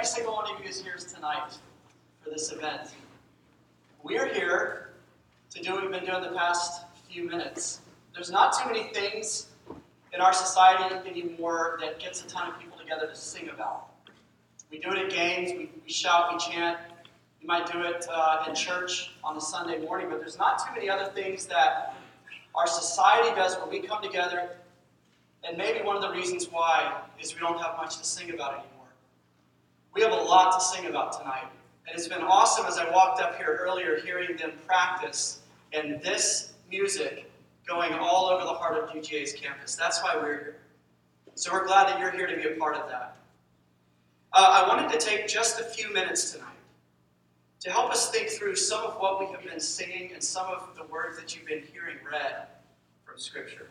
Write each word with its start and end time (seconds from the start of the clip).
every 0.00 0.08
single 0.08 0.32
one 0.32 0.50
of 0.50 0.58
you 0.58 0.66
is 0.66 0.82
here 0.82 0.96
tonight 0.96 1.58
for 2.24 2.30
this 2.30 2.50
event. 2.52 2.88
We 4.02 4.16
are 4.16 4.24
here 4.24 4.92
to 5.50 5.62
do 5.62 5.72
what 5.72 5.82
we've 5.82 5.90
been 5.90 6.06
doing 6.06 6.22
the 6.22 6.34
past 6.34 6.84
few 7.06 7.28
minutes. 7.28 7.82
There's 8.14 8.30
not 8.30 8.58
too 8.58 8.72
many 8.72 8.94
things 8.94 9.48
in 10.14 10.22
our 10.22 10.32
society 10.32 11.06
anymore 11.06 11.78
that 11.82 11.98
gets 11.98 12.24
a 12.24 12.28
ton 12.28 12.48
of 12.48 12.58
people 12.58 12.78
together 12.78 13.08
to 13.08 13.14
sing 13.14 13.50
about. 13.50 13.88
We 14.70 14.78
do 14.78 14.90
it 14.90 14.96
at 14.96 15.10
games, 15.10 15.50
we, 15.50 15.70
we 15.84 15.92
shout, 15.92 16.32
we 16.32 16.38
chant. 16.38 16.78
You 17.42 17.46
might 17.46 17.70
do 17.70 17.82
it 17.82 18.06
uh, 18.10 18.46
in 18.48 18.54
church 18.54 19.12
on 19.22 19.36
a 19.36 19.40
Sunday 19.40 19.84
morning, 19.84 20.08
but 20.08 20.18
there's 20.18 20.38
not 20.38 20.60
too 20.60 20.72
many 20.74 20.88
other 20.88 21.12
things 21.12 21.44
that 21.48 21.94
our 22.54 22.66
society 22.66 23.36
does 23.36 23.58
when 23.58 23.68
we 23.68 23.86
come 23.86 24.02
together. 24.02 24.48
And 25.46 25.58
maybe 25.58 25.84
one 25.84 25.94
of 25.94 26.00
the 26.00 26.10
reasons 26.10 26.48
why 26.50 27.02
is 27.20 27.34
we 27.34 27.40
don't 27.40 27.60
have 27.60 27.76
much 27.76 27.98
to 27.98 28.04
sing 28.06 28.30
about 28.30 28.60
anymore. 28.60 28.79
We 29.94 30.02
have 30.02 30.12
a 30.12 30.22
lot 30.22 30.58
to 30.58 30.64
sing 30.64 30.86
about 30.86 31.18
tonight. 31.18 31.48
And 31.86 31.98
it's 31.98 32.08
been 32.08 32.22
awesome 32.22 32.66
as 32.66 32.78
I 32.78 32.88
walked 32.90 33.20
up 33.20 33.36
here 33.36 33.58
earlier 33.60 33.98
hearing 33.98 34.36
them 34.36 34.52
practice 34.66 35.40
and 35.72 36.00
this 36.02 36.52
music 36.70 37.30
going 37.66 37.92
all 37.94 38.26
over 38.26 38.44
the 38.44 38.52
heart 38.52 38.82
of 38.82 38.90
UGA's 38.90 39.32
campus. 39.32 39.74
That's 39.74 40.02
why 40.02 40.16
we're 40.16 40.38
here. 40.38 40.56
So 41.34 41.52
we're 41.52 41.66
glad 41.66 41.88
that 41.88 41.98
you're 41.98 42.10
here 42.10 42.26
to 42.26 42.36
be 42.36 42.54
a 42.54 42.58
part 42.58 42.76
of 42.76 42.88
that. 42.88 43.16
Uh, 44.32 44.64
I 44.64 44.68
wanted 44.68 44.92
to 44.92 45.04
take 45.04 45.26
just 45.26 45.60
a 45.60 45.64
few 45.64 45.92
minutes 45.92 46.32
tonight 46.32 46.46
to 47.60 47.70
help 47.70 47.90
us 47.90 48.10
think 48.10 48.28
through 48.28 48.56
some 48.56 48.84
of 48.84 48.94
what 48.94 49.20
we 49.20 49.26
have 49.26 49.42
been 49.44 49.60
singing 49.60 50.10
and 50.12 50.22
some 50.22 50.46
of 50.46 50.68
the 50.76 50.84
words 50.84 51.18
that 51.18 51.34
you've 51.34 51.46
been 51.46 51.62
hearing 51.72 51.96
read 52.10 52.46
from 53.04 53.18
Scripture. 53.18 53.66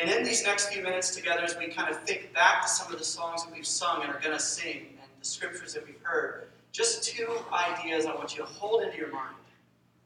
And 0.00 0.10
in 0.10 0.24
these 0.24 0.44
next 0.44 0.68
few 0.68 0.82
minutes 0.82 1.14
together, 1.14 1.42
as 1.42 1.56
we 1.58 1.68
kind 1.68 1.90
of 1.90 2.02
think 2.02 2.32
back 2.32 2.62
to 2.62 2.68
some 2.68 2.92
of 2.92 2.98
the 2.98 3.04
songs 3.04 3.44
that 3.44 3.52
we've 3.52 3.66
sung 3.66 4.02
and 4.02 4.10
are 4.10 4.20
going 4.20 4.36
to 4.36 4.42
sing 4.42 4.91
the 5.22 5.28
scriptures 5.28 5.72
that 5.72 5.86
we've 5.86 6.02
heard, 6.02 6.48
just 6.72 7.04
two 7.04 7.28
ideas 7.52 8.06
I 8.06 8.14
want 8.14 8.36
you 8.36 8.42
to 8.42 8.48
hold 8.48 8.82
into 8.82 8.96
your 8.96 9.12
mind 9.12 9.36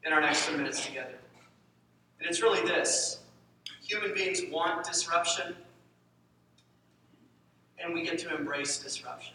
in 0.04 0.12
our 0.12 0.20
next 0.20 0.42
few 0.42 0.58
minutes 0.58 0.84
together. 0.84 1.14
And 2.20 2.28
it's 2.28 2.42
really 2.42 2.60
this 2.66 3.20
human 3.80 4.12
beings 4.12 4.42
want 4.50 4.84
disruption, 4.84 5.56
and 7.78 7.94
we 7.94 8.02
get 8.02 8.18
to 8.18 8.36
embrace 8.36 8.78
disruption. 8.78 9.34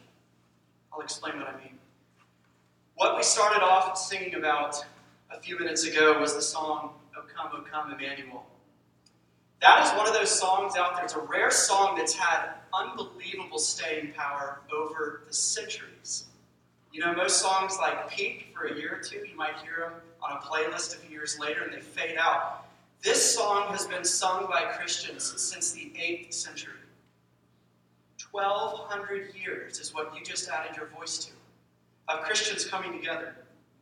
I'll 0.93 1.01
explain 1.01 1.37
what 1.37 1.47
I 1.47 1.57
mean. 1.57 1.79
What 2.95 3.17
we 3.17 3.23
started 3.23 3.63
off 3.63 3.97
singing 3.97 4.35
about 4.35 4.85
a 5.31 5.39
few 5.39 5.57
minutes 5.57 5.87
ago 5.87 6.19
was 6.19 6.35
the 6.35 6.41
song, 6.43 6.91
O 7.17 7.23
Come, 7.33 7.51
O 7.53 7.63
Come, 7.71 7.91
Emmanuel. 7.91 8.45
That 9.61 9.83
is 9.85 9.97
one 9.97 10.07
of 10.07 10.13
those 10.13 10.29
songs 10.29 10.75
out 10.75 10.95
there. 10.95 11.05
It's 11.05 11.15
a 11.15 11.19
rare 11.19 11.49
song 11.49 11.95
that's 11.97 12.13
had 12.13 12.60
unbelievable 12.73 13.59
staying 13.59 14.13
power 14.13 14.59
over 14.73 15.23
the 15.27 15.33
centuries. 15.33 16.25
You 16.91 17.01
know, 17.01 17.13
most 17.13 17.39
songs 17.41 17.77
like 17.79 18.09
peak 18.09 18.53
for 18.53 18.65
a 18.65 18.75
year 18.75 18.97
or 18.99 19.03
two, 19.03 19.25
you 19.27 19.35
might 19.35 19.55
hear 19.63 19.89
them 19.89 19.93
on 20.21 20.37
a 20.37 20.41
playlist 20.41 20.95
a 20.95 20.97
few 20.97 21.11
years 21.11 21.39
later 21.39 21.63
and 21.63 21.73
they 21.73 21.79
fade 21.79 22.17
out. 22.19 22.65
This 23.01 23.33
song 23.33 23.67
has 23.69 23.87
been 23.87 24.03
sung 24.03 24.47
by 24.47 24.63
Christians 24.63 25.33
since 25.41 25.71
the 25.71 25.91
8th 25.95 26.33
century. 26.33 26.73
1,200 28.31 29.35
years 29.35 29.79
is 29.79 29.93
what 29.93 30.15
you 30.15 30.23
just 30.23 30.49
added 30.49 30.75
your 30.75 30.87
voice 30.87 31.17
to, 31.17 31.31
of 32.07 32.21
Christians 32.21 32.65
coming 32.65 32.93
together, 32.93 33.35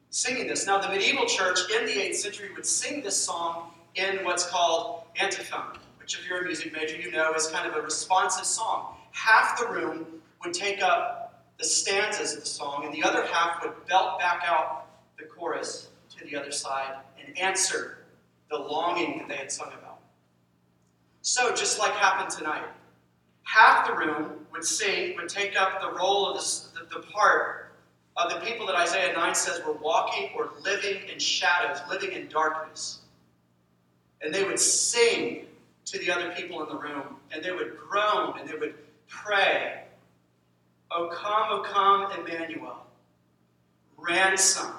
singing 0.09 0.47
this. 0.47 0.65
Now, 0.65 0.79
the 0.79 0.89
medieval 0.89 1.25
church 1.25 1.59
in 1.75 1.85
the 1.85 1.91
8th 1.91 2.15
century 2.15 2.49
would 2.55 2.65
sing 2.65 3.03
this 3.03 3.15
song 3.15 3.71
in 3.95 4.23
what's 4.23 4.49
called 4.49 5.03
antiphon, 5.19 5.77
which, 6.09 6.17
if 6.17 6.27
you're 6.27 6.39
a 6.39 6.43
music 6.43 6.73
major, 6.73 6.95
you 6.95 7.11
know 7.11 7.31
is 7.35 7.45
kind 7.47 7.69
of 7.69 7.75
a 7.75 7.81
responsive 7.83 8.43
song. 8.43 8.95
Half 9.11 9.59
the 9.59 9.67
room 9.67 10.07
would 10.43 10.55
take 10.55 10.81
up 10.81 11.45
the 11.59 11.63
stanzas 11.63 12.33
of 12.33 12.39
the 12.39 12.45
song, 12.47 12.83
and 12.83 12.91
the 12.91 13.03
other 13.03 13.27
half 13.27 13.61
would 13.61 13.73
belt 13.85 14.17
back 14.17 14.41
out 14.43 14.87
the 15.19 15.25
chorus 15.25 15.89
to 16.17 16.25
the 16.25 16.35
other 16.35 16.51
side 16.51 16.95
and 17.23 17.37
answer 17.37 17.99
the 18.49 18.57
longing 18.57 19.19
that 19.19 19.27
they 19.27 19.35
had 19.35 19.51
sung 19.51 19.67
about. 19.67 19.99
So, 21.21 21.53
just 21.53 21.77
like 21.77 21.91
happened 21.91 22.31
tonight, 22.31 22.65
half 23.43 23.85
the 23.85 23.93
room 23.93 24.31
would 24.51 24.65
sing, 24.65 25.15
would 25.15 25.29
take 25.29 25.55
up 25.61 25.79
the 25.79 25.91
role 25.91 26.27
of 26.27 26.37
this, 26.37 26.71
the, 26.73 27.01
the 27.01 27.05
part 27.05 27.71
of 28.17 28.31
the 28.31 28.39
people 28.39 28.65
that 28.65 28.75
Isaiah 28.75 29.13
9 29.13 29.35
says 29.35 29.61
were 29.63 29.73
walking 29.73 30.31
or 30.35 30.49
living 30.63 31.07
in 31.07 31.19
shadows, 31.19 31.81
living 31.87 32.13
in 32.13 32.29
darkness. 32.29 33.01
And 34.21 34.33
they 34.33 34.43
would 34.43 34.59
sing 34.59 35.45
to 35.91 35.99
the 35.99 36.11
other 36.11 36.31
people 36.31 36.61
in 36.63 36.69
the 36.69 36.79
room, 36.79 37.17
and 37.31 37.43
they 37.43 37.51
would 37.51 37.77
groan 37.77 38.39
and 38.39 38.47
they 38.47 38.55
would 38.55 38.75
pray, 39.07 39.83
O 40.91 41.09
come, 41.09 41.47
O 41.49 41.61
come, 41.61 42.11
Emmanuel, 42.19 42.85
ransom 43.97 44.71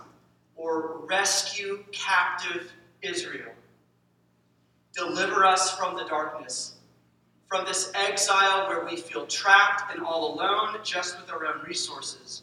or 0.57 1.01
rescue 1.09 1.85
captive 1.93 2.73
Israel. 3.03 3.53
Deliver 4.93 5.45
us 5.45 5.77
from 5.77 5.97
the 5.97 6.05
darkness 6.05 6.75
from 7.51 7.65
this 7.65 7.91
exile 7.97 8.69
where 8.69 8.85
we 8.85 8.97
feel 8.97 9.27
trapped 9.27 9.93
and 9.93 10.05
all 10.05 10.35
alone, 10.35 10.77
just 10.85 11.21
with 11.21 11.31
our 11.31 11.45
own 11.47 11.61
resources. 11.67 12.43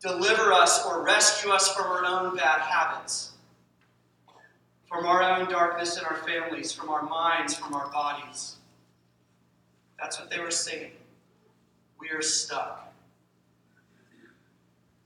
Deliver 0.00 0.52
us 0.52 0.86
or 0.86 1.04
rescue 1.04 1.50
us 1.50 1.74
from 1.74 1.86
our 1.86 2.04
own 2.04 2.36
bad 2.36 2.60
habits, 2.60 3.32
from 4.94 5.06
our 5.06 5.22
own 5.22 5.48
darkness 5.50 5.98
in 5.98 6.04
our 6.04 6.16
families, 6.18 6.72
from 6.72 6.88
our 6.88 7.02
minds, 7.02 7.54
from 7.54 7.74
our 7.74 7.90
bodies. 7.90 8.56
That's 9.98 10.20
what 10.20 10.30
they 10.30 10.38
were 10.38 10.52
singing. 10.52 10.92
We 11.98 12.10
are 12.10 12.22
stuck. 12.22 12.92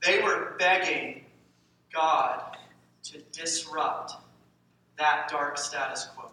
They 0.05 0.21
were 0.21 0.55
begging 0.59 1.25
God 1.91 2.57
to 3.03 3.19
disrupt 3.31 4.13
that 4.99 5.27
dark 5.27 5.57
status 5.57 6.07
quo. 6.15 6.29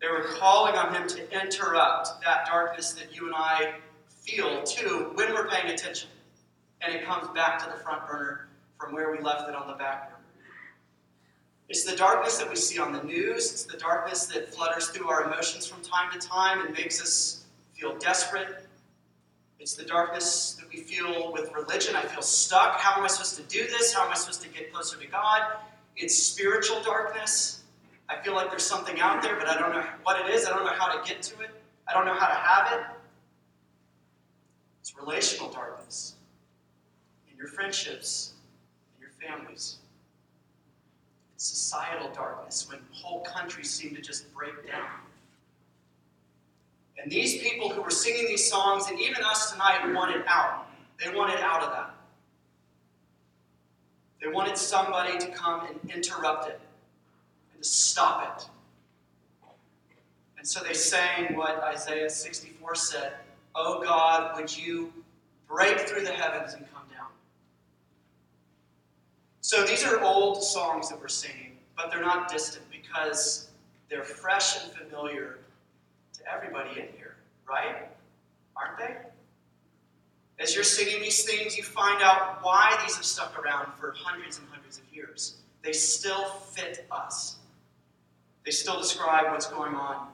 They 0.00 0.08
were 0.08 0.24
calling 0.38 0.76
on 0.76 0.94
him 0.94 1.08
to 1.08 1.42
interrupt 1.42 2.22
that 2.24 2.46
darkness 2.46 2.92
that 2.92 3.16
you 3.16 3.26
and 3.26 3.34
I 3.36 3.74
feel 4.22 4.62
too 4.62 5.10
when 5.14 5.34
we're 5.34 5.48
paying 5.48 5.72
attention. 5.72 6.08
And 6.82 6.94
it 6.94 7.04
comes 7.04 7.28
back 7.34 7.58
to 7.64 7.70
the 7.70 7.82
front 7.82 8.06
burner 8.06 8.48
from 8.78 8.94
where 8.94 9.10
we 9.10 9.18
left 9.18 9.48
it 9.48 9.56
on 9.56 9.66
the 9.66 9.74
back 9.74 10.10
burner. 10.10 10.19
It's 11.70 11.84
the 11.84 11.94
darkness 11.94 12.36
that 12.38 12.50
we 12.50 12.56
see 12.56 12.80
on 12.80 12.92
the 12.92 13.00
news, 13.04 13.52
it's 13.52 13.62
the 13.62 13.76
darkness 13.76 14.26
that 14.26 14.52
flutters 14.52 14.88
through 14.88 15.08
our 15.08 15.22
emotions 15.22 15.68
from 15.68 15.80
time 15.82 16.10
to 16.10 16.18
time 16.18 16.66
and 16.66 16.74
makes 16.74 17.00
us 17.00 17.44
feel 17.74 17.96
desperate. 17.98 18.66
It's 19.60 19.74
the 19.74 19.84
darkness 19.84 20.58
that 20.58 20.68
we 20.68 20.80
feel 20.80 21.32
with 21.32 21.52
religion. 21.52 21.94
I 21.94 22.02
feel 22.02 22.22
stuck. 22.22 22.80
How 22.80 22.98
am 22.98 23.04
I 23.04 23.06
supposed 23.06 23.36
to 23.36 23.42
do 23.42 23.68
this? 23.68 23.94
How 23.94 24.04
am 24.04 24.10
I 24.10 24.16
supposed 24.16 24.42
to 24.42 24.48
get 24.48 24.72
closer 24.72 24.98
to 24.98 25.06
God? 25.06 25.42
It's 25.96 26.16
spiritual 26.16 26.82
darkness. 26.82 27.62
I 28.08 28.16
feel 28.16 28.34
like 28.34 28.50
there's 28.50 28.66
something 28.66 29.00
out 29.00 29.22
there, 29.22 29.36
but 29.36 29.46
I 29.46 29.56
don't 29.56 29.70
know 29.70 29.84
what 30.02 30.28
it 30.28 30.34
is. 30.34 30.46
I 30.46 30.50
don't 30.50 30.64
know 30.64 30.72
how 30.72 30.90
to 30.90 31.08
get 31.08 31.22
to 31.22 31.40
it. 31.40 31.50
I 31.86 31.94
don't 31.94 32.04
know 32.04 32.14
how 32.14 32.26
to 32.26 32.34
have 32.34 32.80
it. 32.80 32.86
It's 34.80 34.92
relational 34.98 35.50
darkness 35.50 36.16
in 37.30 37.38
your 37.38 37.46
friendships, 37.46 38.32
in 38.96 39.02
your 39.02 39.10
families. 39.10 39.76
Societal 41.40 42.10
darkness 42.10 42.68
when 42.68 42.80
whole 42.92 43.20
countries 43.20 43.70
seem 43.70 43.94
to 43.94 44.02
just 44.02 44.30
break 44.34 44.70
down. 44.70 44.90
And 47.02 47.10
these 47.10 47.38
people 47.38 47.70
who 47.70 47.80
were 47.80 47.90
singing 47.90 48.26
these 48.26 48.46
songs, 48.46 48.88
and 48.90 49.00
even 49.00 49.24
us 49.24 49.50
tonight, 49.50 49.90
wanted 49.94 50.22
out. 50.26 50.66
They 51.02 51.14
wanted 51.16 51.40
out 51.40 51.62
of 51.62 51.70
that. 51.70 51.94
They 54.20 54.28
wanted 54.28 54.58
somebody 54.58 55.16
to 55.16 55.28
come 55.28 55.66
and 55.66 55.90
interrupt 55.90 56.46
it 56.46 56.60
and 57.54 57.62
to 57.62 57.66
stop 57.66 58.38
it. 58.38 58.46
And 60.36 60.46
so 60.46 60.62
they 60.62 60.74
sang 60.74 61.34
what 61.38 61.62
Isaiah 61.62 62.10
64 62.10 62.74
said 62.74 63.12
Oh 63.54 63.82
God, 63.82 64.36
would 64.36 64.54
you 64.54 64.92
break 65.48 65.80
through 65.80 66.04
the 66.04 66.12
heavens 66.12 66.52
and 66.52 66.70
come? 66.70 66.79
So 69.50 69.64
these 69.64 69.82
are 69.82 70.00
old 70.00 70.44
songs 70.44 70.90
that 70.90 71.00
we're 71.00 71.08
singing, 71.08 71.56
but 71.76 71.90
they're 71.90 72.00
not 72.00 72.30
distant 72.30 72.64
because 72.70 73.50
they're 73.88 74.04
fresh 74.04 74.62
and 74.62 74.72
familiar 74.72 75.38
to 76.12 76.32
everybody 76.32 76.70
in 76.78 76.86
here, 76.96 77.16
right? 77.48 77.88
Aren't 78.54 78.78
they? 78.78 78.94
As 80.38 80.54
you're 80.54 80.62
singing 80.62 81.02
these 81.02 81.24
things, 81.24 81.56
you 81.56 81.64
find 81.64 82.00
out 82.00 82.38
why 82.44 82.78
these 82.84 82.94
have 82.94 83.04
stuck 83.04 83.36
around 83.44 83.72
for 83.74 83.92
hundreds 83.98 84.38
and 84.38 84.46
hundreds 84.52 84.78
of 84.78 84.84
years. 84.94 85.38
They 85.64 85.72
still 85.72 86.26
fit 86.26 86.86
us. 86.92 87.38
They 88.44 88.52
still 88.52 88.78
describe 88.78 89.32
what's 89.32 89.48
going 89.48 89.74
on 89.74 90.10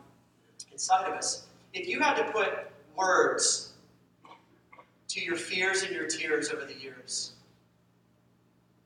inside 0.73 1.05
of 1.05 1.13
us. 1.13 1.45
If 1.75 1.87
you 1.87 2.01
had 2.01 2.15
to 2.15 2.33
put 2.33 2.71
words 2.97 3.75
to 5.09 5.21
your 5.21 5.37
fears 5.37 5.83
and 5.83 5.95
your 5.95 6.07
tears 6.07 6.49
over 6.49 6.65
the 6.65 6.81
years, 6.81 7.36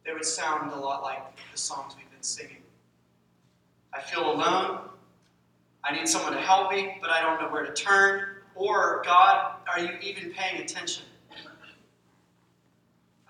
they 0.05 0.12
would 0.12 0.25
sound 0.25 0.73
a 0.73 0.76
lot 0.76 1.02
like 1.02 1.23
the 1.52 1.58
songs 1.58 1.94
we've 1.97 2.11
been 2.11 2.23
singing. 2.23 2.62
I 3.93 4.00
feel 4.00 4.32
alone. 4.32 4.81
I 5.82 5.94
need 5.94 6.08
someone 6.08 6.32
to 6.32 6.41
help 6.41 6.70
me, 6.70 6.97
but 7.00 7.11
I 7.11 7.20
don't 7.23 7.41
know 7.41 7.49
where 7.49 7.64
to 7.64 7.73
turn. 7.73 8.25
Or, 8.55 9.02
God, 9.05 9.55
are 9.73 9.81
you 9.81 9.91
even 10.02 10.32
paying 10.32 10.61
attention? 10.61 11.05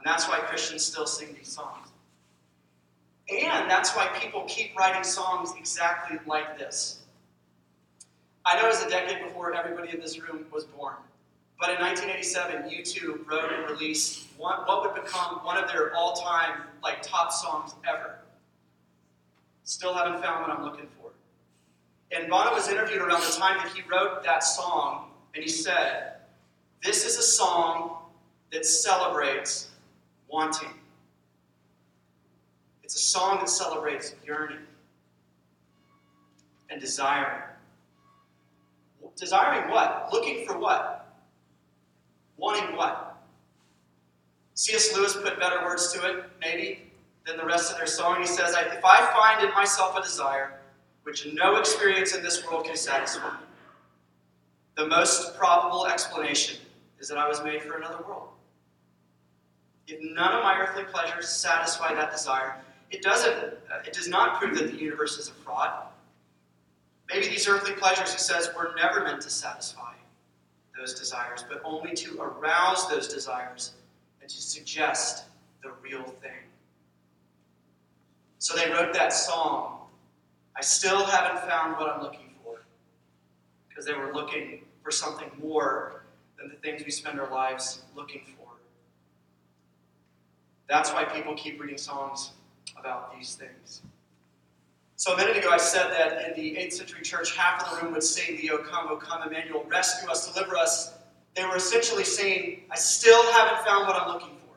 And 0.01 0.07
that's 0.07 0.29
why 0.29 0.39
Christians 0.41 0.85
still 0.85 1.07
sing 1.07 1.35
these 1.35 1.49
songs. 1.49 1.89
And 3.29 3.71
that's 3.71 3.95
why 3.95 4.09
people 4.19 4.45
keep 4.49 4.77
writing 4.77 5.05
songs 5.05 5.53
exactly 5.59 6.19
like 6.27 6.59
this. 6.59 7.03
I 8.45 8.57
know 8.57 8.65
it 8.65 8.69
was 8.69 8.83
a 8.83 8.89
decade 8.89 9.23
before 9.23 9.55
everybody 9.55 9.91
in 9.91 10.01
this 10.01 10.19
room 10.19 10.47
was 10.51 10.65
born. 10.65 10.95
But 11.61 11.71
in 11.71 11.81
1987, 11.81 12.71
U2 12.71 13.29
wrote 13.29 13.53
and 13.53 13.71
released 13.71 14.29
one, 14.39 14.61
what 14.65 14.81
would 14.83 15.05
become 15.05 15.45
one 15.45 15.63
of 15.63 15.69
their 15.69 15.95
all-time 15.95 16.63
like 16.83 17.03
top 17.03 17.31
songs 17.31 17.75
ever. 17.87 18.17
Still 19.65 19.93
haven't 19.93 20.23
found 20.23 20.41
what 20.41 20.51
I'm 20.51 20.65
looking 20.65 20.89
for. 20.99 21.11
And 22.13 22.31
Bono 22.31 22.55
was 22.55 22.69
interviewed 22.69 23.03
around 23.03 23.21
the 23.21 23.37
time 23.39 23.59
that 23.59 23.71
he 23.75 23.83
wrote 23.83 24.25
that 24.25 24.43
song, 24.43 25.11
and 25.35 25.45
he 25.45 25.51
said, 25.51 26.15
"This 26.83 27.05
is 27.05 27.19
a 27.19 27.23
song 27.23 28.11
that 28.51 28.65
celebrates 28.65 29.71
wanting. 30.29 30.81
It's 32.83 32.95
a 32.95 32.99
song 32.99 33.39
that 33.39 33.51
celebrates 33.51 34.15
yearning 34.25 34.67
and 36.71 36.81
desiring. 36.81 37.43
Desiring 39.17 39.71
what? 39.71 40.09
Looking 40.13 40.47
for 40.47 40.57
what? 40.59 41.00
Wanting 42.41 42.75
what? 42.75 43.23
C.S. 44.55 44.97
Lewis 44.97 45.15
put 45.15 45.39
better 45.39 45.63
words 45.63 45.93
to 45.93 46.09
it, 46.09 46.25
maybe, 46.41 46.91
than 47.27 47.37
the 47.37 47.45
rest 47.45 47.71
of 47.71 47.77
their 47.77 47.87
song. 47.87 48.19
He 48.19 48.27
says, 48.27 48.55
If 48.59 48.83
I 48.83 48.99
find 49.13 49.47
in 49.47 49.55
myself 49.55 49.97
a 49.97 50.03
desire 50.03 50.59
which 51.03 51.29
no 51.35 51.57
experience 51.57 52.15
in 52.15 52.23
this 52.23 52.45
world 52.47 52.65
can 52.65 52.77
satisfy, 52.77 53.37
the 54.77 54.87
most 54.87 55.37
probable 55.37 55.87
explanation 55.87 56.59
is 56.99 57.09
that 57.09 57.19
I 57.19 57.29
was 57.29 57.45
made 57.45 57.63
for 57.63 57.77
another 57.77 58.03
world. 58.09 58.29
If 59.87 59.99
none 60.01 60.35
of 60.35 60.43
my 60.43 60.59
earthly 60.59 60.85
pleasures 60.85 61.29
satisfy 61.29 61.95
that 61.95 62.11
desire, 62.11 62.57
it 62.91 63.03
doesn't. 63.03 63.35
Uh, 63.35 63.83
it 63.87 63.93
does 63.93 64.09
not 64.09 64.41
prove 64.41 64.57
that 64.57 64.71
the 64.73 64.79
universe 64.79 65.19
is 65.19 65.29
a 65.29 65.33
fraud. 65.33 65.73
Maybe 67.13 67.29
these 67.29 67.47
earthly 67.49 67.73
pleasures, 67.73 68.13
he 68.13 68.19
says, 68.19 68.49
were 68.57 68.73
never 68.77 69.05
meant 69.05 69.21
to 69.23 69.31
satisfy 69.31 69.90
those 70.81 70.95
desires, 70.95 71.45
but 71.49 71.61
only 71.65 71.95
to 71.95 72.21
arouse 72.21 72.89
those 72.89 73.07
desires 73.07 73.73
and 74.23 74.31
to 74.31 74.41
suggest 74.41 75.25
the 75.63 75.73
real 75.83 76.03
thing. 76.03 76.49
So 78.39 78.57
they 78.57 78.71
wrote 78.71 78.95
that 78.95 79.13
song. 79.13 79.81
I 80.57 80.63
still 80.63 81.05
haven't 81.05 81.47
found 81.49 81.77
what 81.77 81.91
I'm 81.91 82.01
looking 82.01 82.31
for. 82.43 82.63
Because 83.69 83.85
they 83.85 83.93
were 83.93 84.13
looking 84.15 84.65
for 84.83 84.91
something 84.91 85.31
more 85.43 86.05
than 86.39 86.49
the 86.49 86.57
things 86.57 86.83
we 86.85 86.91
spend 86.91 87.21
our 87.21 87.31
lives 87.31 87.83
looking 87.95 88.23
for. 88.39 88.49
That's 90.69 90.91
why 90.93 91.05
people 91.05 91.35
keep 91.35 91.61
reading 91.61 91.77
songs 91.77 92.33
about 92.79 93.15
these 93.15 93.35
things. 93.35 93.83
So 95.01 95.15
a 95.15 95.17
minute 95.17 95.39
ago 95.39 95.49
I 95.49 95.57
said 95.57 95.91
that 95.93 96.29
in 96.29 96.35
the 96.37 96.61
8th 96.61 96.75
century 96.75 97.01
church, 97.01 97.35
half 97.35 97.65
of 97.65 97.71
the 97.71 97.83
room 97.83 97.95
would 97.95 98.03
sing 98.03 98.37
the 98.37 98.51
O 98.51 98.59
come, 98.59 98.87
O 98.91 98.97
come, 98.97 99.27
Emmanuel, 99.27 99.65
rescue 99.67 100.11
us, 100.11 100.31
deliver 100.31 100.59
us. 100.59 100.93
They 101.35 101.43
were 101.43 101.57
essentially 101.57 102.05
saying, 102.05 102.65
I 102.71 102.77
still 102.77 103.23
haven't 103.33 103.65
found 103.65 103.87
what 103.87 103.97
I'm 103.97 104.09
looking 104.09 104.37
for. 104.47 104.57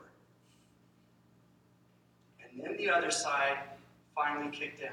And 2.42 2.60
then 2.62 2.76
the 2.76 2.90
other 2.90 3.10
side 3.10 3.56
finally 4.14 4.54
kicked 4.54 4.80
in 4.80 4.88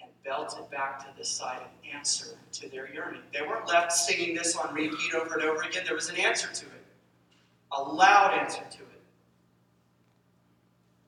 and 0.00 0.08
belted 0.24 0.70
back 0.70 1.00
to 1.00 1.06
this 1.18 1.28
side 1.28 1.58
an 1.60 1.96
answer 1.96 2.38
to 2.52 2.68
their 2.68 2.88
yearning. 2.94 3.22
They 3.32 3.42
weren't 3.42 3.66
left 3.66 3.90
singing 3.90 4.36
this 4.36 4.54
on 4.54 4.72
repeat 4.72 5.14
over 5.16 5.34
and 5.34 5.42
over 5.42 5.62
again. 5.62 5.82
There 5.84 5.96
was 5.96 6.08
an 6.10 6.16
answer 6.16 6.46
to 6.46 6.64
it, 6.64 6.84
a 7.72 7.82
loud 7.82 8.38
answer 8.38 8.62
to 8.70 8.78
it. 8.82 9.02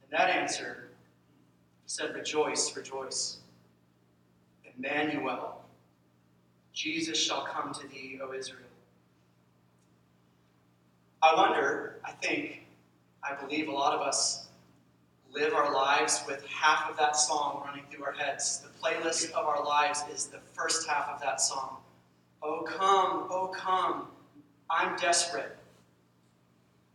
And 0.02 0.10
that 0.10 0.30
answer 0.30 0.85
said, 1.86 2.14
Rejoice, 2.14 2.76
rejoice. 2.76 3.38
Emmanuel, 4.76 5.62
Jesus 6.72 7.18
shall 7.18 7.44
come 7.46 7.72
to 7.72 7.86
thee, 7.88 8.20
O 8.22 8.34
Israel. 8.34 8.60
I 11.22 11.34
wonder, 11.34 11.96
I 12.04 12.12
think, 12.12 12.66
I 13.22 13.34
believe 13.34 13.68
a 13.68 13.72
lot 13.72 13.94
of 13.94 14.02
us 14.02 14.46
live 15.32 15.54
our 15.54 15.72
lives 15.72 16.22
with 16.26 16.44
half 16.46 16.90
of 16.90 16.96
that 16.96 17.16
song 17.16 17.62
running 17.64 17.84
through 17.90 18.04
our 18.04 18.12
heads. 18.12 18.60
The 18.60 18.68
playlist 18.80 19.32
of 19.32 19.46
our 19.46 19.64
lives 19.64 20.02
is 20.12 20.26
the 20.26 20.38
first 20.54 20.88
half 20.88 21.08
of 21.08 21.20
that 21.20 21.40
song. 21.40 21.78
Oh, 22.42 22.62
come, 22.62 23.26
oh, 23.30 23.48
come. 23.54 24.08
I'm 24.70 24.96
desperate. 24.96 25.56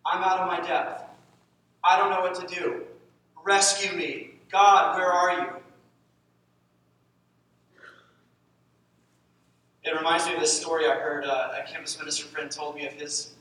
I'm 0.06 0.24
out 0.24 0.40
of 0.40 0.48
my 0.48 0.66
depth. 0.66 1.04
I 1.84 1.98
don't 1.98 2.10
know 2.10 2.22
what 2.22 2.36
to 2.36 2.56
do. 2.56 2.84
Rescue 3.44 3.98
me. 3.98 4.31
God, 4.52 4.98
where 4.98 5.12
are 5.12 5.40
you? 5.40 5.48
It 9.84 9.96
reminds 9.96 10.26
me 10.28 10.34
of 10.34 10.42
this 10.42 10.60
story 10.60 10.88
I 10.88 10.96
heard 10.96 11.24
uh, 11.24 11.54
a 11.58 11.72
campus 11.72 11.98
minister 11.98 12.26
friend 12.28 12.52
told 12.52 12.76
me 12.76 12.86
of 12.86 12.94
his 12.94 13.34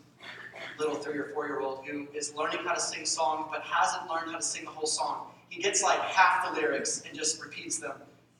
little 0.79 0.95
three 0.95 1.19
or 1.19 1.31
four 1.35 1.47
year 1.47 1.61
old 1.61 1.85
who 1.85 2.07
is 2.15 2.33
learning 2.35 2.61
how 2.65 2.75
to 2.75 2.81
sing 2.81 3.05
songs 3.05 3.49
but 3.51 3.63
hasn't 3.63 4.09
learned 4.09 4.31
how 4.31 4.37
to 4.37 4.43
sing 4.43 4.65
the 4.65 4.71
whole 4.71 4.87
song. 4.87 5.27
He 5.49 5.61
gets 5.61 5.83
like 5.83 6.01
half 6.01 6.55
the 6.55 6.61
lyrics 6.61 7.03
and 7.07 7.17
just 7.17 7.43
repeats 7.43 7.79
them 7.79 7.95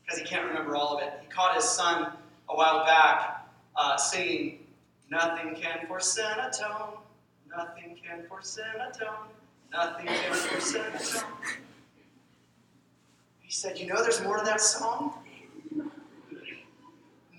because 0.05 0.21
he 0.21 0.25
can't 0.25 0.47
remember 0.47 0.77
all 0.77 0.97
of 0.97 1.03
it. 1.03 1.13
He 1.23 1.29
caught 1.29 1.57
his 1.57 1.65
son 1.65 2.13
a 2.49 2.57
while 2.57 2.85
back 2.85 3.49
uh, 3.75 3.97
singing, 3.97 4.61
Nothing 5.11 5.57
can 5.57 5.89
force 5.89 6.17
a 6.19 6.51
tone, 6.57 6.99
nothing 7.49 7.97
can 8.01 8.23
force 8.29 8.59
a 8.59 8.97
tone. 8.97 9.27
Nothing 9.73 10.07
can 10.07 10.61
said. 10.61 11.25
He 13.51 13.55
said, 13.55 13.81
You 13.81 13.89
know, 13.89 14.01
there's 14.01 14.23
more 14.23 14.39
to 14.39 14.45
that 14.45 14.61
song? 14.61 15.13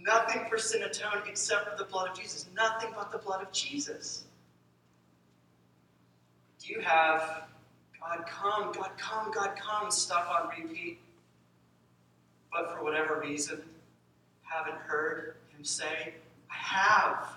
Nothing 0.03 0.41
for 0.49 0.57
sin 0.57 0.83
atoned 0.83 1.23
except 1.25 1.69
for 1.69 1.77
the 1.77 1.89
blood 1.89 2.09
of 2.09 2.19
Jesus. 2.19 2.47
Nothing 2.53 2.89
but 2.93 3.13
the 3.13 3.17
blood 3.17 3.41
of 3.41 3.49
Jesus. 3.53 4.25
Do 6.59 6.73
you 6.73 6.81
have 6.81 7.43
God 8.01 8.25
come, 8.27 8.73
God 8.73 8.91
come, 8.97 9.31
God 9.31 9.55
come 9.55 9.89
stuck 9.89 10.27
on 10.29 10.50
repeat, 10.50 11.00
but 12.51 12.75
for 12.75 12.83
whatever 12.83 13.21
reason 13.21 13.62
haven't 14.41 14.79
heard 14.79 15.36
Him 15.55 15.63
say, 15.63 16.15
I 16.51 16.55
have. 16.55 17.27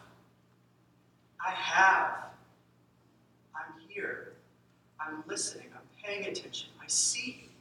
I 1.47 1.53
have. 1.53 2.11
I'm 3.55 3.81
here. 3.89 4.33
I'm 4.99 5.23
listening. 5.29 5.69
I'm 5.77 6.03
paying 6.03 6.27
attention. 6.27 6.71
I 6.83 6.89
see 6.89 7.45
you. 7.45 7.54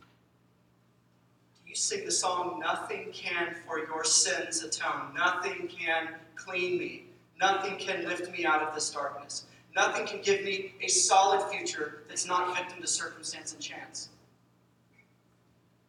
You 1.73 1.77
sing 1.77 2.05
the 2.05 2.11
song, 2.11 2.59
Nothing 2.59 3.09
Can 3.11 3.55
for 3.65 3.79
Your 3.79 4.03
Sins 4.03 4.61
Atone? 4.61 5.11
Nothing 5.15 5.67
can 5.67 6.09
clean 6.35 6.77
me. 6.77 7.05
Nothing 7.41 7.77
can 7.77 8.07
lift 8.07 8.31
me 8.31 8.45
out 8.45 8.61
of 8.61 8.75
this 8.75 8.91
darkness. 8.91 9.45
Nothing 9.75 10.05
can 10.05 10.21
give 10.21 10.43
me 10.43 10.75
a 10.83 10.87
solid 10.87 11.41
future 11.49 12.03
that's 12.07 12.27
not 12.27 12.55
victim 12.55 12.79
to 12.79 12.85
circumstance 12.85 13.53
and 13.53 13.59
chance. 13.59 14.09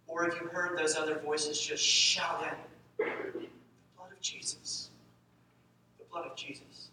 Or 0.07 0.25
have 0.25 0.33
you 0.41 0.49
heard 0.49 0.79
those 0.79 0.97
other 0.97 1.19
voices 1.19 1.61
just 1.61 1.85
shout 1.85 2.51
in, 2.99 3.05
The 3.05 3.49
blood 3.95 4.11
of 4.11 4.21
Jesus. 4.23 4.89
The 5.99 6.05
blood 6.11 6.25
of 6.25 6.35
Jesus. 6.35 6.89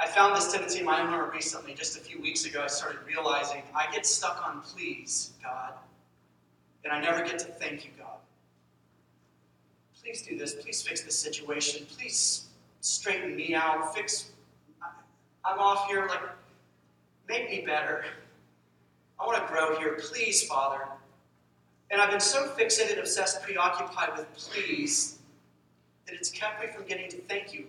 I 0.00 0.08
found 0.08 0.34
this 0.34 0.50
tendency 0.50 0.80
in 0.80 0.84
my 0.84 1.00
own 1.00 1.06
heart 1.06 1.32
recently. 1.32 1.74
Just 1.74 1.96
a 1.96 2.00
few 2.00 2.20
weeks 2.20 2.44
ago, 2.44 2.62
I 2.64 2.66
started 2.66 2.98
realizing 3.06 3.62
I 3.72 3.88
get 3.92 4.04
stuck 4.04 4.44
on 4.44 4.62
please, 4.62 5.30
God, 5.40 5.74
and 6.84 6.92
I 6.92 7.00
never 7.00 7.24
get 7.24 7.38
to 7.40 7.46
thank 7.46 7.84
you, 7.84 7.90
God. 7.98 8.18
Please 10.02 10.22
do 10.22 10.36
this. 10.38 10.54
Please 10.54 10.82
fix 10.82 11.02
this 11.02 11.18
situation. 11.18 11.86
Please 11.96 12.46
straighten 12.80 13.36
me 13.36 13.54
out. 13.54 13.94
Fix. 13.94 14.30
I'm 15.44 15.58
off 15.58 15.88
here. 15.88 16.06
Like, 16.08 16.20
make 17.28 17.50
me 17.50 17.64
better. 17.66 18.04
I 19.18 19.26
want 19.26 19.46
to 19.46 19.52
grow 19.52 19.78
here. 19.78 19.98
Please, 20.00 20.46
Father. 20.46 20.80
And 21.90 22.00
I've 22.00 22.10
been 22.10 22.20
so 22.20 22.48
fixated, 22.58 22.98
obsessed, 22.98 23.42
preoccupied 23.42 24.16
with 24.16 24.32
please 24.36 25.18
that 26.06 26.14
it's 26.14 26.30
kept 26.30 26.60
me 26.60 26.68
from 26.68 26.86
getting 26.86 27.10
to 27.10 27.16
thank 27.22 27.52
you. 27.52 27.66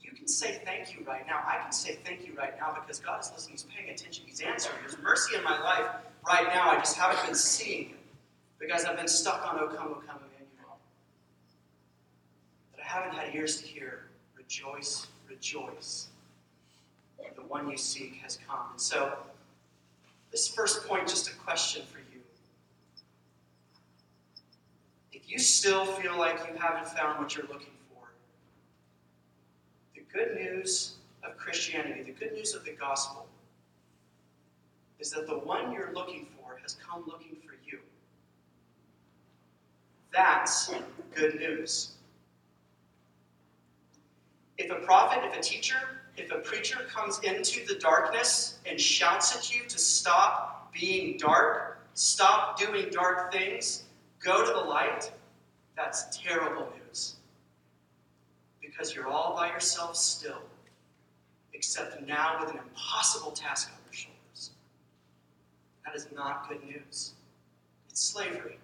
you 0.00 0.12
can 0.12 0.28
say 0.28 0.60
thank 0.64 0.94
you 0.94 1.04
right 1.06 1.26
now. 1.26 1.42
I 1.46 1.58
can 1.62 1.72
say 1.72 1.98
thank 2.04 2.26
you 2.26 2.34
right 2.36 2.52
now 2.58 2.74
because 2.74 3.00
God 3.00 3.20
is 3.20 3.32
listening. 3.32 3.52
He's 3.52 3.64
paying 3.64 3.90
attention. 3.90 4.24
He's 4.26 4.40
answering. 4.40 4.76
There's 4.80 4.98
mercy 5.02 5.36
in 5.36 5.42
my 5.42 5.60
life 5.62 5.86
right 6.28 6.46
now. 6.54 6.70
I 6.70 6.76
just 6.76 6.96
haven't 6.96 7.24
been 7.24 7.34
seeing 7.34 7.90
it 7.90 8.03
because 8.66 8.84
I've 8.84 8.96
been 8.96 9.08
stuck 9.08 9.46
on 9.46 9.60
O 9.60 9.68
come, 9.68 9.88
O 9.88 10.02
come, 10.06 10.16
Emmanuel. 10.16 10.78
But 12.70 12.80
I 12.80 12.86
haven't 12.86 13.14
had 13.14 13.34
ears 13.34 13.60
to 13.60 13.66
hear. 13.66 14.06
Rejoice, 14.36 15.06
rejoice. 15.28 16.08
The 17.36 17.42
one 17.42 17.70
you 17.70 17.76
seek 17.76 18.16
has 18.16 18.38
come. 18.46 18.66
And 18.72 18.80
so, 18.80 19.14
this 20.30 20.48
first 20.48 20.86
point, 20.86 21.08
just 21.08 21.28
a 21.28 21.34
question 21.34 21.82
for 21.90 21.98
you. 21.98 22.20
If 25.12 25.30
you 25.30 25.38
still 25.38 25.84
feel 25.84 26.18
like 26.18 26.38
you 26.50 26.58
haven't 26.58 26.88
found 26.88 27.18
what 27.18 27.34
you're 27.36 27.46
looking 27.46 27.72
for, 27.90 28.08
the 29.94 30.02
good 30.12 30.36
news 30.36 30.94
of 31.22 31.36
Christianity, 31.36 32.02
the 32.02 32.12
good 32.12 32.32
news 32.32 32.54
of 32.54 32.64
the 32.64 32.72
gospel, 32.72 33.26
is 34.98 35.10
that 35.10 35.26
the 35.26 35.38
one 35.38 35.72
you're 35.72 35.92
looking 35.92 36.26
for 36.36 36.58
has 36.62 36.76
come 36.76 37.04
looking 37.06 37.36
for. 37.36 37.43
That's 40.14 40.72
good 41.14 41.34
news. 41.40 41.92
If 44.56 44.70
a 44.70 44.76
prophet, 44.86 45.24
if 45.24 45.36
a 45.36 45.42
teacher, 45.42 45.76
if 46.16 46.30
a 46.30 46.38
preacher 46.38 46.78
comes 46.88 47.18
into 47.24 47.66
the 47.66 47.74
darkness 47.80 48.58
and 48.64 48.80
shouts 48.80 49.36
at 49.36 49.52
you 49.52 49.66
to 49.68 49.78
stop 49.78 50.72
being 50.72 51.18
dark, 51.18 51.80
stop 51.94 52.56
doing 52.58 52.90
dark 52.90 53.32
things, 53.32 53.84
go 54.20 54.46
to 54.46 54.52
the 54.52 54.60
light, 54.60 55.10
that's 55.76 56.16
terrible 56.16 56.72
news. 56.86 57.16
Because 58.60 58.94
you're 58.94 59.08
all 59.08 59.34
by 59.34 59.48
yourself 59.48 59.96
still, 59.96 60.42
except 61.52 62.00
now 62.06 62.38
with 62.40 62.50
an 62.50 62.58
impossible 62.58 63.32
task 63.32 63.68
on 63.72 63.78
your 63.84 63.92
shoulders. 63.92 64.52
That 65.84 65.96
is 65.96 66.06
not 66.14 66.48
good 66.48 66.62
news. 66.64 67.14
It's 67.90 68.00
slavery. 68.00 68.58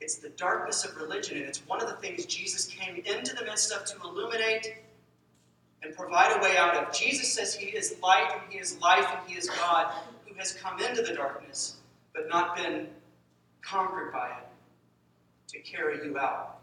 It's 0.00 0.16
the 0.16 0.30
darkness 0.30 0.84
of 0.84 0.96
religion, 0.96 1.36
and 1.36 1.46
it's 1.46 1.66
one 1.66 1.82
of 1.82 1.88
the 1.88 1.96
things 1.96 2.24
Jesus 2.26 2.64
came 2.66 2.96
into 2.96 3.34
the 3.36 3.44
midst 3.44 3.72
of 3.72 3.84
to 3.86 4.00
illuminate 4.02 4.74
and 5.82 5.94
provide 5.94 6.36
a 6.36 6.42
way 6.42 6.56
out 6.56 6.76
of. 6.76 6.92
Jesus 6.92 7.32
says 7.32 7.54
he 7.54 7.66
is 7.66 7.96
light 8.02 8.30
and 8.32 8.52
he 8.52 8.58
is 8.58 8.78
life 8.80 9.06
and 9.10 9.30
he 9.30 9.36
is 9.36 9.48
God 9.48 9.92
who 10.26 10.34
has 10.34 10.52
come 10.52 10.80
into 10.80 11.02
the 11.02 11.14
darkness 11.14 11.76
but 12.14 12.28
not 12.28 12.56
been 12.56 12.88
conquered 13.62 14.12
by 14.12 14.28
it 14.28 14.46
to 15.48 15.58
carry 15.60 16.04
you 16.04 16.18
out. 16.18 16.58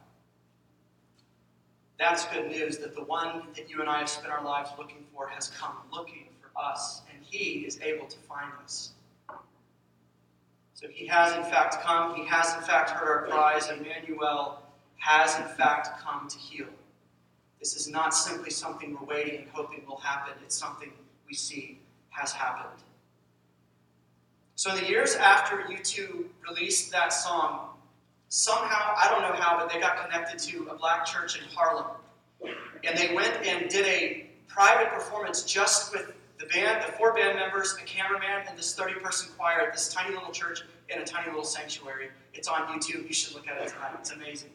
That's 1.99 2.25
good 2.27 2.47
news 2.47 2.77
that 2.77 2.95
the 2.95 3.03
one 3.03 3.43
that 3.55 3.69
you 3.69 3.81
and 3.81 3.89
I 3.89 3.99
have 3.99 4.09
spent 4.09 4.31
our 4.31 4.43
lives 4.43 4.69
looking 4.77 5.03
for 5.13 5.27
has 5.27 5.49
come 5.49 5.75
looking 5.91 6.27
for 6.39 6.61
us, 6.61 7.01
and 7.11 7.23
he 7.23 7.65
is 7.65 7.79
able 7.81 8.05
to 8.05 8.17
find 8.19 8.51
us. 8.63 8.91
So 10.77 10.87
he 10.87 11.07
has 11.07 11.35
in 11.35 11.41
fact 11.41 11.81
come, 11.81 12.13
he 12.13 12.23
has 12.27 12.53
in 12.53 12.61
fact 12.61 12.91
heard 12.91 13.07
our 13.07 13.25
cries, 13.25 13.67
Emmanuel 13.67 14.61
has 14.97 15.35
in 15.37 15.47
fact 15.55 15.99
come 16.03 16.27
to 16.29 16.37
heal. 16.37 16.67
This 17.59 17.75
is 17.75 17.87
not 17.87 18.13
simply 18.13 18.51
something 18.51 18.95
we're 18.95 19.07
waiting 19.07 19.39
and 19.39 19.49
hoping 19.51 19.81
will 19.87 19.97
happen, 19.97 20.35
it's 20.43 20.55
something 20.55 20.91
we 21.27 21.33
see 21.33 21.79
has 22.09 22.31
happened. 22.31 22.83
So, 24.53 24.69
in 24.69 24.83
the 24.83 24.87
years 24.87 25.15
after 25.15 25.63
U2 25.63 26.25
released 26.47 26.91
that 26.91 27.11
song, 27.11 27.69
somehow, 28.29 28.93
I 28.97 29.09
don't 29.09 29.23
know 29.23 29.33
how, 29.33 29.57
but 29.57 29.73
they 29.73 29.79
got 29.79 30.03
connected 30.03 30.37
to 30.51 30.67
a 30.69 30.75
black 30.77 31.07
church 31.07 31.39
in 31.39 31.43
Harlem. 31.55 31.87
And 32.83 32.95
they 32.95 33.15
went 33.15 33.33
and 33.43 33.67
did 33.67 33.87
a 33.87 34.27
private 34.47 34.91
performance 34.91 35.41
just 35.41 35.91
with 35.91 36.11
the 36.39 36.45
band, 36.47 36.83
the 36.83 36.91
four 36.93 37.13
band 37.13 37.37
members, 37.37 37.75
a 37.81 37.85
cameraman, 37.85 38.45
and 38.47 38.57
this 38.57 38.75
30 38.75 38.95
person 38.95 39.29
choir 39.37 39.61
at 39.61 39.73
this 39.73 39.91
tiny 39.91 40.13
little 40.13 40.31
church 40.31 40.63
in 40.89 40.99
a 40.99 41.05
tiny 41.05 41.27
little 41.27 41.43
sanctuary. 41.43 42.09
It's 42.33 42.47
on 42.47 42.67
YouTube. 42.67 43.07
You 43.07 43.13
should 43.13 43.35
look 43.35 43.47
at 43.47 43.61
it 43.61 43.69
tonight. 43.69 43.95
It's 43.99 44.11
amazing. 44.11 44.49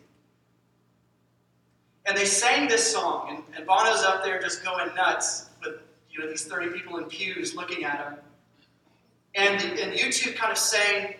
And 2.06 2.16
they 2.16 2.24
sang 2.24 2.68
this 2.68 2.92
song, 2.92 3.28
and, 3.30 3.56
and 3.56 3.66
Bono's 3.66 4.02
up 4.02 4.24
there 4.24 4.40
just 4.40 4.64
going 4.64 4.94
nuts 4.94 5.50
with 5.64 5.74
you 6.10 6.20
know 6.20 6.28
these 6.28 6.44
30 6.44 6.70
people 6.70 6.98
in 6.98 7.04
pews 7.04 7.54
looking 7.54 7.84
at 7.84 7.98
him. 7.98 8.18
And, 9.34 9.62
and 9.78 9.92
U2 9.94 10.34
kind 10.34 10.52
of 10.52 10.58
sang, 10.58 11.14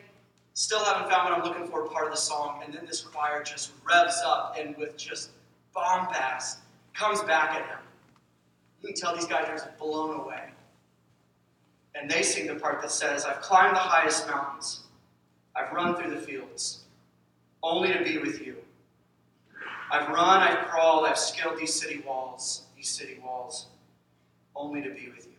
Still 0.55 0.85
haven't 0.85 1.11
found 1.11 1.31
what 1.31 1.39
I'm 1.39 1.45
looking 1.45 1.67
for, 1.67 1.87
part 1.89 2.05
of 2.05 2.13
the 2.13 2.19
song, 2.19 2.61
and 2.63 2.75
then 2.75 2.85
this 2.85 3.01
choir 3.01 3.43
just 3.43 3.73
revs 3.89 4.21
up 4.23 4.57
and 4.61 4.77
with 4.77 4.99
just 4.99 5.31
bombast 5.75 6.59
comes 6.93 7.23
back 7.23 7.53
at 7.53 7.67
him. 7.67 7.79
You 8.83 8.89
can 8.89 8.97
tell 8.97 9.15
these 9.15 9.27
guys 9.27 9.49
are 9.49 9.55
just 9.55 9.79
blown 9.79 10.19
away. 10.19 10.51
And 11.95 12.11
they 12.11 12.23
sing 12.23 12.47
the 12.47 12.57
part 12.57 12.81
that 12.83 12.91
says, 12.91 13.25
I've 13.25 13.41
climbed 13.41 13.77
the 13.77 13.81
highest 13.81 14.27
mountains, 14.27 14.81
I've 15.55 15.73
run 15.73 15.95
through 15.95 16.11
the 16.11 16.21
fields, 16.21 16.85
only 17.63 17.93
to 17.93 18.03
be 18.03 18.19
with 18.19 18.45
you. 18.45 18.57
I've 19.91 20.09
run, 20.09 20.41
I've 20.41 20.67
crawled, 20.69 21.05
I've 21.05 21.19
scaled 21.19 21.59
these 21.59 21.75
city 21.75 22.03
walls, 22.07 22.63
these 22.75 22.89
city 22.89 23.19
walls, 23.23 23.67
only 24.57 24.81
to 24.81 24.89
be 24.89 25.09
with 25.15 25.27
you. 25.27 25.33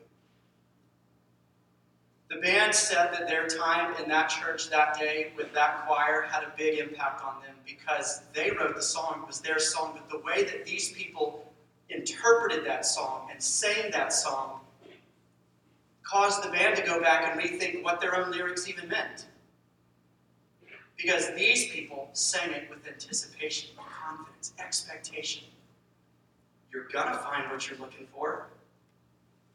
The 2.30 2.40
band 2.40 2.74
said 2.74 3.12
that 3.14 3.28
their 3.28 3.48
time 3.48 3.96
in 4.02 4.08
that 4.10 4.30
church 4.30 4.70
that 4.70 4.98
day 4.98 5.34
with 5.36 5.54
that 5.54 5.86
choir 5.86 6.22
had 6.22 6.44
a 6.44 6.54
big 6.56 6.80
impact 6.80 7.24
on 7.24 7.42
them 7.42 7.56
because 7.66 8.22
they 8.34 8.52
wrote 8.52 8.76
the 8.76 8.82
song, 8.82 9.20
it 9.24 9.28
was 9.28 9.42
their 9.42 9.60
song, 9.60 9.94
but 9.94 10.10
the 10.10 10.24
way 10.24 10.44
that 10.44 10.66
these 10.66 10.92
people 10.94 11.53
interpreted 11.90 12.66
that 12.66 12.86
song 12.86 13.30
and 13.32 13.42
sang 13.42 13.92
that 13.92 14.14
song 14.14 14.60
caused 16.04 16.44
the 16.44 16.50
band 16.50 16.76
to 16.76 16.84
go 16.84 17.02
back 17.02 17.32
and 17.32 17.42
rethink 17.42 17.84
what 17.84 18.00
their 18.00 18.16
own 18.16 18.32
lyrics 18.32 18.68
even 18.68 18.88
meant. 18.88 19.26
Because 20.98 21.34
these 21.34 21.72
people 21.72 22.10
sang 22.14 22.52
it 22.52 22.70
with 22.70 22.88
anticipation, 22.88 23.70
confidence, 23.78 24.54
expectation. 24.60 25.44
You're 26.72 26.88
going 26.92 27.08
to 27.08 27.18
find 27.18 27.50
what 27.50 27.68
you're 27.68 27.80
looking 27.80 28.08
for 28.14 28.48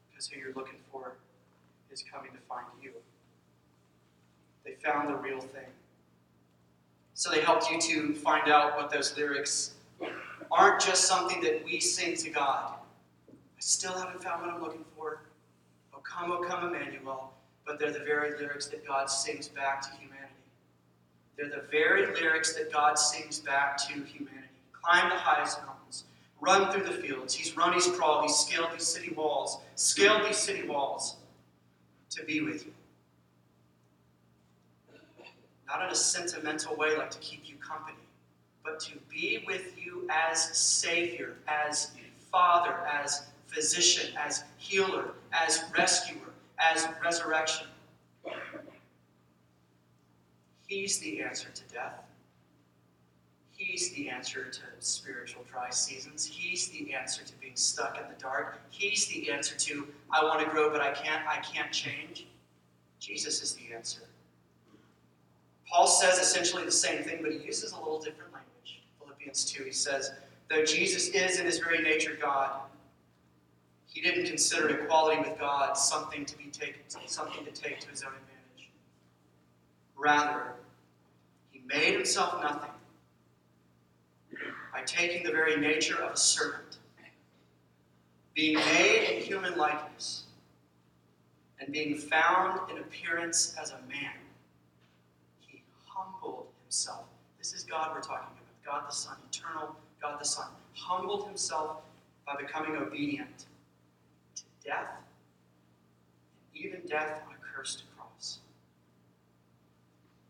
because 0.09 0.27
who 0.27 0.39
you're 0.39 0.53
looking 0.53 0.79
for 0.91 1.13
is 1.91 2.03
coming 2.11 2.31
to 2.31 2.37
find 2.49 2.65
you. 2.81 2.91
They 4.65 4.73
found 4.83 5.09
the 5.09 5.15
real 5.15 5.39
thing. 5.39 5.67
So 7.13 7.31
they 7.31 7.41
helped 7.41 7.69
you 7.69 7.79
to 7.79 8.13
find 8.13 8.49
out 8.49 8.77
what 8.77 8.89
those 8.91 9.15
lyrics 9.17 9.75
aren't 10.51 10.81
just 10.81 11.05
something 11.05 11.41
that 11.41 11.63
we 11.63 11.79
sing 11.79 12.15
to 12.17 12.29
God. 12.29 12.73
I 13.29 13.33
still 13.59 13.93
haven't 13.93 14.23
found 14.23 14.45
what 14.45 14.53
I'm 14.53 14.61
looking 14.61 14.85
for. 14.95 15.21
Oh, 15.93 15.99
come, 15.99 16.31
oh, 16.31 16.41
come, 16.41 16.73
Emmanuel. 16.73 17.33
But 17.65 17.79
they're 17.79 17.91
the 17.91 17.99
very 17.99 18.37
lyrics 18.37 18.67
that 18.67 18.85
God 18.87 19.09
sings 19.09 19.47
back 19.47 19.81
to 19.83 19.89
humanity. 19.97 20.33
They're 21.37 21.49
the 21.49 21.67
very 21.71 22.07
lyrics 22.15 22.53
that 22.55 22.71
God 22.71 22.97
sings 22.97 23.39
back 23.39 23.77
to 23.87 23.93
humanity. 23.93 24.47
Climb 24.71 25.09
the 25.09 25.15
highest 25.15 25.59
mountains, 25.65 26.05
run 26.41 26.71
through 26.71 26.83
the 26.83 27.01
fields. 27.01 27.33
He's 27.33 27.55
run, 27.55 27.73
he's 27.73 27.87
crawled, 27.87 28.23
he's 28.23 28.35
scaled 28.35 28.69
these 28.73 28.87
city 28.87 29.13
walls, 29.13 29.59
scaled 29.75 30.25
these 30.27 30.37
city 30.37 30.67
walls 30.67 31.17
to 32.11 32.23
be 32.23 32.41
with 32.41 32.65
you. 32.65 32.71
Not 35.67 35.83
in 35.83 35.91
a 35.91 35.95
sentimental 35.95 36.75
way 36.75 36.97
like 36.97 37.11
to 37.11 37.19
keep 37.19 37.47
you 37.47 37.55
company, 37.57 37.98
but 38.69 38.79
to 38.79 38.97
be 39.09 39.43
with 39.47 39.73
you 39.77 40.07
as 40.09 40.57
Savior, 40.57 41.35
as 41.47 41.91
Father, 42.31 42.75
as 42.87 43.23
physician, 43.47 44.13
as 44.17 44.43
healer, 44.57 45.11
as 45.31 45.63
rescuer, 45.75 46.33
as 46.59 46.87
resurrection. 47.03 47.67
He's 50.67 50.99
the 50.99 51.21
answer 51.21 51.47
to 51.49 51.73
death. 51.73 52.03
He's 53.51 53.91
the 53.93 54.09
answer 54.09 54.45
to 54.45 54.61
spiritual 54.79 55.43
dry 55.51 55.71
seasons. 55.71 56.25
He's 56.25 56.69
the 56.69 56.93
answer 56.93 57.23
to 57.25 57.33
being 57.41 57.55
stuck 57.55 57.97
in 57.97 58.03
the 58.07 58.21
dark. 58.21 58.61
He's 58.69 59.07
the 59.07 59.31
answer 59.31 59.55
to 59.57 59.87
I 60.11 60.23
want 60.23 60.41
to 60.41 60.49
grow 60.49 60.69
but 60.69 60.79
I 60.79 60.91
can't 60.91 61.27
I 61.27 61.37
can't 61.37 61.71
change. 61.71 62.27
Jesus 62.99 63.41
is 63.41 63.55
the 63.55 63.73
answer. 63.73 64.01
Paul 65.67 65.87
says 65.87 66.19
essentially 66.19 66.63
the 66.63 66.71
same 66.71 67.03
thing, 67.03 67.19
but 67.21 67.31
he 67.31 67.39
uses 67.39 67.73
a 67.73 67.77
little 67.77 67.99
different. 67.99 68.28
Philippians 69.19 69.51
2, 69.51 69.63
he 69.63 69.71
says, 69.71 70.13
though 70.49 70.63
Jesus 70.63 71.09
is 71.09 71.39
in 71.39 71.45
his 71.45 71.59
very 71.59 71.83
nature 71.83 72.17
God, 72.19 72.61
he 73.85 74.01
didn't 74.01 74.25
consider 74.25 74.69
equality 74.69 75.19
with 75.19 75.37
God 75.37 75.73
something 75.73 76.25
to 76.25 76.37
be 76.37 76.45
taken, 76.45 76.81
something 76.87 77.43
to 77.43 77.51
take 77.51 77.79
to 77.81 77.89
his 77.89 78.03
own 78.03 78.11
advantage. 78.11 78.69
Rather, 79.97 80.53
he 81.51 81.61
made 81.67 81.93
himself 81.93 82.41
nothing 82.41 82.69
by 84.71 84.83
taking 84.85 85.23
the 85.23 85.31
very 85.31 85.57
nature 85.57 86.01
of 86.01 86.13
a 86.13 86.17
servant, 86.17 86.77
being 88.33 88.55
made 88.55 89.09
in 89.15 89.21
human 89.21 89.57
likeness, 89.57 90.23
and 91.59 91.73
being 91.73 91.97
found 91.97 92.71
in 92.71 92.77
appearance 92.77 93.55
as 93.61 93.71
a 93.71 93.79
man. 93.89 94.13
He 95.41 95.61
humbled 95.87 96.47
himself. 96.63 97.03
This 97.37 97.53
is 97.53 97.63
God 97.63 97.91
we're 97.93 98.01
talking 98.01 98.27
about 98.31 98.38
God 98.69 98.83
the 98.87 98.93
Son, 98.93 99.15
eternal 99.31 99.75
God 99.99 100.19
the 100.19 100.25
Son. 100.25 100.47
Humbled 100.75 101.25
himself 101.25 101.77
by 102.25 102.35
becoming 102.39 102.75
obedient 102.75 103.45
to 104.35 104.43
death, 104.63 104.91
and 106.53 106.63
even 106.63 106.81
death 106.87 107.21
on 107.25 107.33
a 107.33 107.37
cursed 107.57 107.83
cross. 107.97 108.39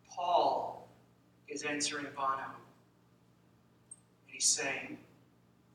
Paul 0.09 0.87
is 1.49 1.63
answering 1.63 2.05
Bono 2.15 2.37
and 2.37 2.45
He's 4.27 4.45
saying, 4.45 4.97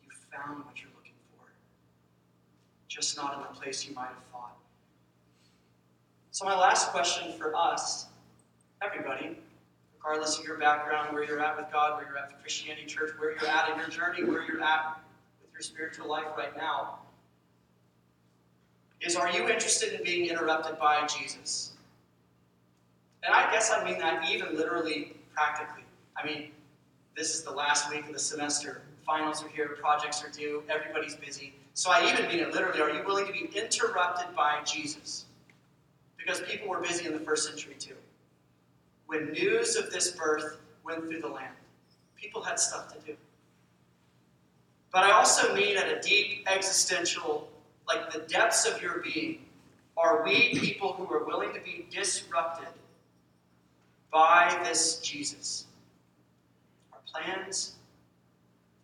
You 0.03 0.11
found 0.33 0.65
what 0.65 0.81
you're 0.81 0.91
looking 0.97 1.13
for, 1.37 1.47
just 2.89 3.15
not 3.19 3.35
in 3.35 3.41
the 3.41 3.61
place 3.61 3.87
you 3.87 3.95
might 3.95 4.09
have 4.09 4.25
thought. 4.33 4.57
So, 6.31 6.47
my 6.47 6.59
last 6.59 6.91
question 6.91 7.33
for 7.39 7.55
us, 7.55 8.07
everybody, 8.83 9.37
regardless 10.05 10.39
of 10.39 10.45
your 10.45 10.59
background, 10.59 11.13
where 11.15 11.25
you're 11.25 11.41
at 11.41 11.57
with 11.57 11.67
God, 11.73 11.97
where 11.97 12.07
you're 12.07 12.19
at 12.19 12.29
with 12.29 12.41
Christianity 12.41 12.87
Church, 12.87 13.13
where 13.19 13.31
you're 13.33 13.49
at 13.49 13.71
in 13.71 13.79
your 13.79 13.89
journey, 13.89 14.23
where 14.23 14.43
you're 14.47 14.63
at 14.63 14.99
with 15.41 15.51
your 15.53 15.63
spiritual 15.63 16.09
life 16.09 16.27
right 16.37 16.55
now, 16.57 16.99
is 19.01 19.17
are 19.17 19.31
you 19.31 19.49
interested 19.49 19.95
in 19.95 20.05
being 20.05 20.29
interrupted 20.29 20.79
by 20.79 21.07
Jesus? 21.07 21.73
And 23.23 23.35
I 23.35 23.51
guess 23.51 23.71
I 23.71 23.83
mean 23.85 23.99
that 23.99 24.29
even 24.31 24.55
literally, 24.57 25.15
practically. 25.35 25.85
I 26.17 26.27
mean, 26.27 26.51
this 27.17 27.35
is 27.35 27.43
the 27.43 27.51
last 27.51 27.91
week 27.91 28.07
of 28.07 28.13
the 28.13 28.19
semester. 28.19 28.83
Finals 29.07 29.43
are 29.43 29.49
here, 29.49 29.69
projects 29.81 30.23
are 30.23 30.31
due, 30.31 30.63
everybody's 30.69 31.17
busy. 31.17 31.55
So 31.75 31.91
I 31.91 32.11
even 32.11 32.27
mean 32.29 32.41
it 32.41 32.53
literally. 32.53 32.81
Are 32.81 32.91
you 32.91 33.03
willing 33.07 33.27
to 33.27 33.33
be 33.33 33.51
interrupted 33.55 34.35
by 34.37 34.61
Jesus? 34.65 35.25
Because 36.19 36.41
people 36.43 36.69
were 36.69 36.81
busy 36.81 37.07
in 37.07 37.13
the 37.13 37.19
first 37.21 37.49
century 37.49 37.75
too. 37.79 37.95
When 39.07 39.33
news 39.33 39.77
of 39.77 39.91
this 39.91 40.13
birth 40.13 40.59
went 40.85 41.09
through 41.09 41.21
the 41.21 41.29
land, 41.29 41.55
people 42.17 42.43
had 42.43 42.59
stuff 42.59 42.93
to 42.95 42.99
do. 43.07 43.17
But 44.93 45.05
I 45.05 45.13
also 45.13 45.55
mean 45.55 45.77
at 45.77 45.89
a 45.89 46.01
deep 46.01 46.47
existential, 46.47 47.49
like 47.87 48.13
the 48.13 48.21
depths 48.21 48.65
of 48.67 48.81
your 48.81 49.01
being, 49.01 49.45
are 49.97 50.25
we 50.25 50.59
people 50.59 50.93
who 50.93 51.13
are 51.13 51.25
willing 51.25 51.53
to 51.53 51.61
be 51.61 51.87
disrupted 51.91 52.69
by 54.13 54.61
this 54.65 54.99
Jesus? 55.01 55.67
Our 56.93 57.01
plans, 57.07 57.75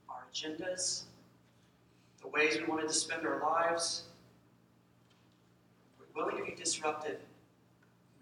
our 0.09 0.27
agendas, 0.33 1.05
the 2.21 2.29
ways 2.29 2.59
we 2.59 2.65
wanted 2.65 2.89
to 2.89 2.95
spend 2.95 3.27
our 3.27 3.41
lives. 3.41 4.05
We're 5.99 6.25
willing 6.25 6.45
to 6.45 6.51
be 6.51 6.57
disrupted, 6.57 7.19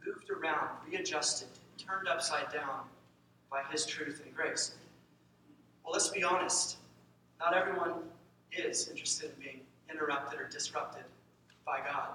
moved 0.07 0.31
around, 0.31 0.69
readjusted, 0.87 1.49
turned 1.89 2.09
upside 2.09 2.53
down 2.53 2.81
by 3.51 3.63
His 3.71 3.87
truth 3.87 4.23
and 4.25 4.35
grace. 4.35 4.75
Well, 5.85 5.93
let's 5.93 6.09
be 6.09 6.23
honest. 6.23 6.77
Not 7.41 7.55
everyone 7.55 7.95
is 8.53 8.89
interested 8.89 9.31
in 9.31 9.43
being 9.43 9.61
interrupted 9.91 10.41
or 10.41 10.49
disrupted 10.49 11.05
by 11.65 11.79
God. 11.79 12.11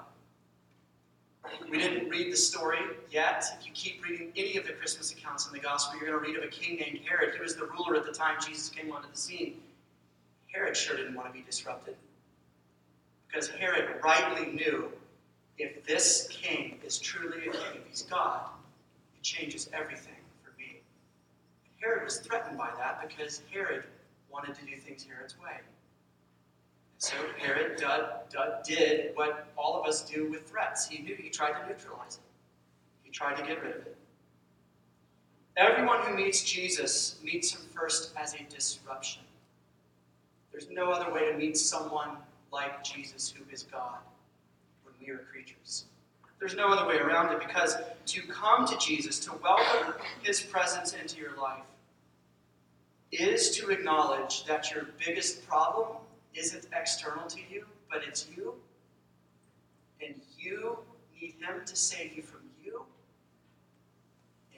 We 1.70 1.78
didn't 1.78 2.10
read 2.10 2.32
the 2.32 2.38
story 2.38 2.80
yet. 3.10 3.44
If 3.60 3.66
you 3.66 3.72
keep 3.74 4.04
reading 4.04 4.32
any 4.36 4.58
of 4.58 4.66
the 4.66 4.74
Christmas 4.74 5.12
accounts 5.12 5.48
in 5.48 5.54
the 5.54 5.60
Gospel, 5.60 6.00
you're 6.00 6.10
going 6.10 6.24
to 6.24 6.32
read 6.32 6.38
of 6.38 6.44
a 6.44 6.52
king 6.52 6.78
named 6.78 7.00
Herod. 7.08 7.34
He 7.36 7.42
was 7.42 7.56
the 7.56 7.66
ruler 7.66 7.96
at 7.96 8.06
the 8.06 8.14
time 8.14 8.38
Jesus 8.46 8.70
came 8.70 8.92
onto 8.92 9.10
the 9.10 9.18
scene. 9.18 9.56
Herod 10.54 10.78
sure 10.78 10.96
didn't 10.96 11.16
want 11.16 11.28
to 11.28 11.34
be 11.34 11.42
disrupted. 11.42 11.96
Because 13.28 13.50
Herod 13.50 14.00
rightly 14.04 14.54
knew 14.54 14.90
if 15.58 15.84
this 15.86 16.28
king 16.30 16.80
is 16.86 17.00
truly 17.00 17.48
a 17.48 17.52
king, 17.52 17.76
if 17.76 17.88
he's 17.90 18.04
God, 18.04 18.42
changes 19.24 19.70
everything 19.74 20.14
for 20.44 20.52
me. 20.60 20.82
Herod 21.82 22.04
was 22.04 22.20
threatened 22.20 22.58
by 22.58 22.70
that 22.78 23.08
because 23.08 23.42
Herod 23.52 23.84
wanted 24.32 24.56
to 24.56 24.66
do 24.66 24.78
things 24.78 25.04
Herod's 25.04 25.40
way. 25.40 25.60
So 26.98 27.16
Herod 27.38 27.84
did 28.66 29.16
what 29.16 29.48
all 29.58 29.80
of 29.80 29.88
us 29.88 30.02
do 30.02 30.30
with 30.30 30.48
threats. 30.50 30.88
He 30.88 31.02
knew 31.02 31.16
he 31.16 31.30
tried 31.30 31.52
to 31.62 31.68
neutralize 31.68 32.16
it. 32.16 32.22
He 33.04 33.12
tried 33.12 33.36
to 33.38 33.44
get 33.44 33.62
rid 33.62 33.76
of 33.76 33.82
it. 33.82 33.98
Everyone 35.58 36.00
who 36.02 36.16
meets 36.16 36.44
Jesus 36.44 37.20
meets 37.24 37.54
him 37.54 37.62
first 37.76 38.14
as 38.18 38.34
a 38.34 38.44
disruption. 38.44 39.22
There's 40.52 40.70
no 40.70 40.92
other 40.92 41.12
way 41.14 41.32
to 41.32 41.38
meet 41.38 41.58
someone 41.58 42.12
like 42.52 42.84
Jesus 42.84 43.34
who 43.36 43.44
is 43.52 43.64
God 43.64 43.98
when 44.84 44.94
we 45.00 45.12
are 45.12 45.18
creatures. 45.18 45.86
There's 46.44 46.58
no 46.58 46.68
other 46.68 46.86
way 46.86 46.98
around 46.98 47.32
it 47.32 47.40
because 47.40 47.78
to 48.08 48.22
come 48.24 48.68
to 48.68 48.78
Jesus, 48.78 49.18
to 49.20 49.32
welcome 49.42 49.94
his 50.24 50.42
presence 50.42 50.92
into 50.92 51.18
your 51.18 51.38
life, 51.38 51.64
is 53.14 53.56
to 53.56 53.70
acknowledge 53.70 54.44
that 54.44 54.70
your 54.70 54.88
biggest 55.00 55.48
problem 55.48 56.00
isn't 56.34 56.66
external 56.78 57.28
to 57.28 57.40
you, 57.50 57.66
but 57.90 58.02
it's 58.06 58.28
you. 58.36 58.56
And 60.06 60.16
you 60.38 60.80
need 61.14 61.36
Him 61.40 61.62
to 61.66 61.76
save 61.78 62.14
you 62.14 62.24
from 62.24 62.42
you. 62.62 62.84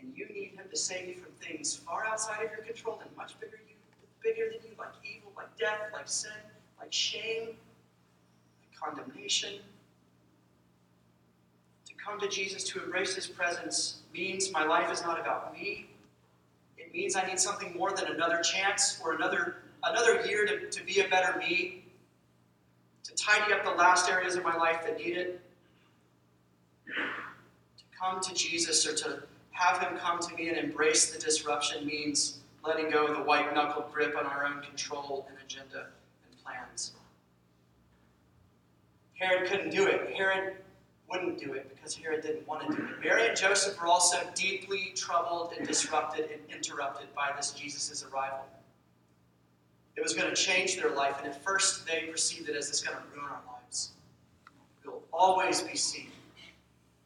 And 0.02 0.12
you 0.18 0.26
need 0.30 0.54
Him 0.56 0.66
to 0.68 0.78
save 0.78 1.08
you 1.08 1.22
from 1.22 1.34
things 1.34 1.76
far 1.76 2.08
outside 2.08 2.46
of 2.46 2.50
your 2.50 2.66
control 2.66 3.00
and 3.06 3.16
much 3.16 3.40
bigger 3.40 3.60
you, 3.70 3.76
bigger 4.24 4.50
than 4.50 4.72
you, 4.72 4.76
like 4.80 4.94
evil, 5.04 5.32
like 5.38 5.56
death, 5.60 5.82
like 5.94 6.10
sin, 6.10 6.32
like 6.80 6.92
shame, 6.92 7.50
like 7.50 8.96
condemnation. 8.96 9.60
Come 12.06 12.20
to 12.20 12.28
Jesus, 12.28 12.64
to 12.66 12.84
embrace 12.84 13.16
His 13.16 13.26
presence, 13.26 14.02
means 14.14 14.52
my 14.52 14.64
life 14.64 14.92
is 14.92 15.02
not 15.02 15.20
about 15.20 15.54
me. 15.54 15.88
It 16.78 16.94
means 16.94 17.16
I 17.16 17.26
need 17.26 17.40
something 17.40 17.76
more 17.76 17.92
than 17.92 18.08
another 18.08 18.42
chance 18.42 19.02
or 19.04 19.16
another 19.16 19.56
another 19.84 20.26
year 20.26 20.46
to, 20.46 20.70
to 20.70 20.84
be 20.84 21.02
a 21.02 21.08
better 21.08 21.38
me, 21.38 21.84
to 23.04 23.14
tidy 23.16 23.54
up 23.54 23.64
the 23.64 23.72
last 23.72 24.10
areas 24.10 24.36
of 24.36 24.44
my 24.44 24.56
life 24.56 24.84
that 24.84 24.98
need 24.98 25.18
it, 25.18 25.42
to 26.88 27.84
come 28.00 28.20
to 28.22 28.34
Jesus 28.34 28.86
or 28.88 28.96
to 28.96 29.24
have 29.52 29.80
Him 29.80 29.98
come 29.98 30.20
to 30.20 30.36
me 30.36 30.50
and 30.50 30.58
embrace 30.58 31.12
the 31.12 31.20
disruption 31.20 31.86
means 31.88 32.40
letting 32.64 32.90
go 32.90 33.08
of 33.08 33.16
the 33.16 33.24
white 33.24 33.54
knuckle 33.54 33.90
grip 33.92 34.16
on 34.16 34.26
our 34.26 34.46
own 34.46 34.62
control 34.62 35.26
and 35.30 35.38
agenda 35.44 35.88
and 36.28 36.44
plans. 36.44 36.92
Herod 39.16 39.50
couldn't 39.50 39.70
do 39.72 39.88
it. 39.88 40.14
Herod 40.16 40.56
wouldn't 41.10 41.40
do 41.40 41.54
it 41.54 41.70
because 41.74 41.96
Herod 41.96 42.22
didn't 42.24 42.48
want 42.48 42.70
to 42.70 42.76
do 42.76 42.84
it. 42.84 43.00
Mary 43.04 43.28
and 43.28 43.38
Joseph 43.38 43.80
were 43.80 43.88
also 43.88 44.18
deeply 44.34 44.92
troubled 44.96 45.54
and 45.58 45.68
disrupted 45.68 46.30
and 46.32 46.42
interrupted 46.54 47.14
by 47.16 47.32
this 47.36 47.52
Jesus' 47.52 48.04
arrival. 48.12 48.46
It 49.96 50.04
was 50.04 50.14
going 50.14 50.30
to 50.30 50.36
change 50.36 50.76
their 50.76 50.92
life, 50.92 51.16
and 51.20 51.28
at 51.28 51.42
first 51.44 51.88
they 51.88 52.08
perceived 52.12 52.50
it 52.50 52.56
as 52.56 52.68
this 52.68 52.82
going 52.82 52.98
to 52.98 53.04
ruin 53.16 53.32
our 53.32 53.42
lives. 53.54 53.92
We'll 54.86 55.04
always 55.14 55.62
be 55.62 55.78
seen, 55.78 56.10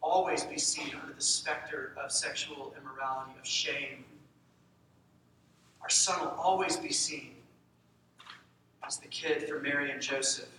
always 0.02 0.44
be 0.44 0.58
seen 0.58 0.96
under 1.00 1.14
the 1.14 1.22
specter 1.22 1.94
of 2.02 2.12
sexual 2.12 2.74
immorality, 2.78 3.32
of 3.40 3.46
shame. 3.46 4.04
Our 5.82 5.90
son 5.90 6.20
will 6.22 6.36
always 6.40 6.78
be 6.78 6.92
seen 6.92 7.36
as 8.86 8.98
the 8.98 9.08
kid 9.08 9.48
for 9.48 9.60
Mary 9.60 9.92
and 9.92 10.02
Joseph. 10.02 10.50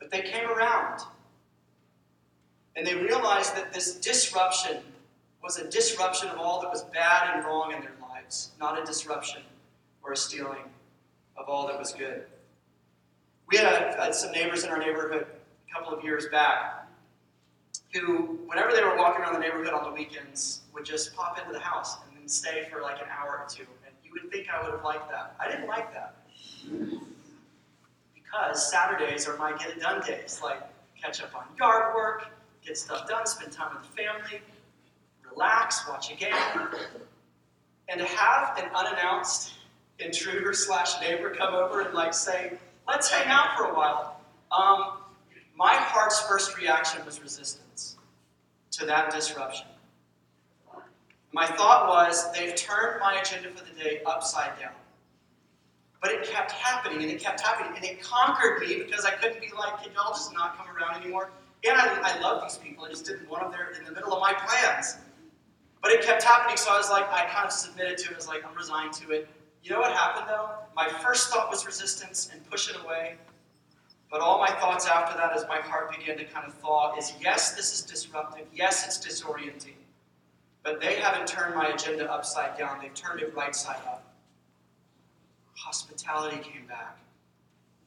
But 0.00 0.10
they 0.10 0.22
came 0.22 0.48
around, 0.48 1.02
and 2.74 2.84
they 2.84 2.96
realized 2.96 3.54
that 3.54 3.72
this 3.72 3.94
disruption 3.96 4.78
was 5.42 5.58
a 5.58 5.68
disruption 5.70 6.28
of 6.30 6.38
all 6.38 6.60
that 6.62 6.70
was 6.70 6.82
bad 6.84 7.36
and 7.36 7.44
wrong 7.44 7.72
in 7.72 7.80
their 7.80 7.94
lives, 8.02 8.50
not 8.58 8.80
a 8.80 8.84
disruption 8.84 9.42
or 10.02 10.12
a 10.12 10.16
stealing 10.16 10.64
of 11.36 11.48
all 11.48 11.66
that 11.68 11.78
was 11.78 11.92
good. 11.92 12.24
We 13.46 13.56
had, 13.56 13.66
a, 13.66 14.04
had 14.04 14.14
some 14.14 14.32
neighbors 14.32 14.64
in 14.64 14.70
our 14.70 14.78
neighborhood 14.78 15.26
a 15.68 15.74
couple 15.74 15.96
of 15.96 16.04
years 16.04 16.26
back 16.28 16.88
who, 17.92 18.38
whenever 18.46 18.72
they 18.72 18.82
were 18.82 18.96
walking 18.96 19.22
around 19.22 19.34
the 19.34 19.40
neighborhood 19.40 19.72
on 19.72 19.84
the 19.84 19.90
weekends, 19.90 20.60
would 20.72 20.84
just 20.84 21.14
pop 21.14 21.38
into 21.38 21.52
the 21.52 21.58
house 21.58 21.96
and 22.06 22.20
then 22.20 22.28
stay 22.28 22.68
for 22.70 22.80
like 22.80 22.98
an 22.98 23.08
hour 23.10 23.40
or 23.42 23.46
two. 23.48 23.66
And 23.84 23.94
you 24.04 24.12
would 24.12 24.30
think 24.30 24.46
I 24.48 24.62
would 24.62 24.72
have 24.72 24.84
liked 24.84 25.10
that. 25.10 25.34
I 25.40 25.50
didn't 25.50 25.66
like 25.66 25.92
that. 25.92 26.16
Because 28.30 28.70
Saturdays 28.70 29.26
are 29.26 29.36
my 29.36 29.56
get 29.56 29.70
it 29.70 29.80
done 29.80 30.00
days. 30.06 30.40
Like, 30.42 30.60
catch 31.00 31.22
up 31.22 31.34
on 31.34 31.44
yard 31.58 31.94
work, 31.94 32.28
get 32.64 32.76
stuff 32.76 33.08
done, 33.08 33.26
spend 33.26 33.52
time 33.52 33.74
with 33.74 33.90
the 33.90 34.02
family, 34.02 34.40
relax, 35.28 35.88
watch 35.88 36.12
a 36.12 36.16
game. 36.16 36.32
And 37.88 38.00
to 38.00 38.06
have 38.06 38.56
an 38.58 38.70
unannounced 38.74 39.54
intruder 39.98 40.52
slash 40.52 41.00
neighbor 41.00 41.30
come 41.30 41.54
over 41.54 41.80
and 41.80 41.94
like 41.94 42.14
say, 42.14 42.52
let's 42.86 43.10
hang 43.10 43.26
out 43.26 43.56
for 43.56 43.64
a 43.64 43.74
while. 43.74 44.20
Um, 44.52 44.98
my 45.56 45.74
heart's 45.74 46.20
first 46.22 46.56
reaction 46.56 47.04
was 47.04 47.20
resistance 47.20 47.96
to 48.72 48.86
that 48.86 49.12
disruption. 49.12 49.66
My 51.32 51.46
thought 51.46 51.88
was, 51.88 52.32
they've 52.32 52.54
turned 52.54 53.00
my 53.00 53.20
agenda 53.20 53.50
for 53.50 53.64
the 53.64 53.78
day 53.78 54.00
upside 54.06 54.58
down. 54.58 54.72
But 56.00 56.12
it 56.12 56.24
kept 56.24 56.52
happening 56.52 57.02
and 57.02 57.10
it 57.10 57.20
kept 57.20 57.40
happening 57.40 57.76
and 57.76 57.84
it 57.84 58.02
conquered 58.02 58.60
me 58.60 58.82
because 58.82 59.04
I 59.04 59.10
couldn't 59.10 59.40
be 59.40 59.50
like, 59.56 59.82
can 59.82 59.92
y'all 59.92 60.12
just 60.12 60.32
not 60.32 60.56
come 60.56 60.66
around 60.74 61.02
anymore? 61.02 61.30
And 61.68 61.76
I, 61.78 62.00
I 62.02 62.20
love 62.20 62.42
these 62.42 62.56
people. 62.56 62.84
I 62.86 62.88
just 62.88 63.04
didn't 63.04 63.28
want 63.28 63.42
them 63.42 63.52
there 63.52 63.78
in 63.78 63.84
the 63.84 63.92
middle 63.92 64.14
of 64.14 64.20
my 64.20 64.32
plans. 64.32 64.96
But 65.82 65.92
it 65.92 66.02
kept 66.02 66.22
happening, 66.22 66.56
so 66.56 66.72
I 66.72 66.78
was 66.78 66.90
like, 66.90 67.10
I 67.10 67.26
kind 67.26 67.46
of 67.46 67.52
submitted 67.52 67.98
to 67.98 68.10
it. 68.10 68.12
I 68.12 68.16
was 68.16 68.28
like, 68.28 68.44
I'm 68.46 68.54
resigned 68.54 68.94
to 68.94 69.10
it. 69.12 69.28
You 69.62 69.72
know 69.72 69.80
what 69.80 69.92
happened 69.92 70.26
though? 70.28 70.48
My 70.74 70.88
first 70.88 71.30
thought 71.30 71.50
was 71.50 71.66
resistance 71.66 72.30
and 72.32 72.48
push 72.50 72.70
it 72.70 72.76
away. 72.82 73.16
But 74.10 74.20
all 74.20 74.38
my 74.38 74.50
thoughts 74.50 74.86
after 74.86 75.16
that, 75.18 75.36
as 75.36 75.46
my 75.48 75.58
heart 75.58 75.96
began 75.96 76.16
to 76.16 76.24
kind 76.24 76.46
of 76.46 76.54
thaw, 76.54 76.96
is 76.96 77.12
yes, 77.20 77.52
this 77.54 77.72
is 77.74 77.82
disruptive. 77.82 78.46
Yes, 78.52 78.86
it's 78.86 78.98
disorienting. 79.06 79.74
But 80.62 80.80
they 80.80 80.94
haven't 80.94 81.28
turned 81.28 81.54
my 81.54 81.68
agenda 81.68 82.10
upside 82.10 82.58
down, 82.58 82.78
they've 82.80 82.94
turned 82.94 83.20
it 83.20 83.34
right 83.36 83.54
side 83.54 83.80
up. 83.86 84.09
Hospitality 85.64 86.38
came 86.38 86.66
back, 86.66 86.98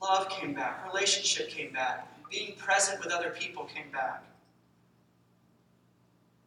love 0.02 0.30
came 0.30 0.54
back, 0.54 0.86
relationship 0.92 1.50
came 1.50 1.74
back, 1.74 2.08
being 2.30 2.56
present 2.56 3.04
with 3.04 3.12
other 3.12 3.32
people 3.32 3.66
came 3.66 3.92
back. 3.92 4.24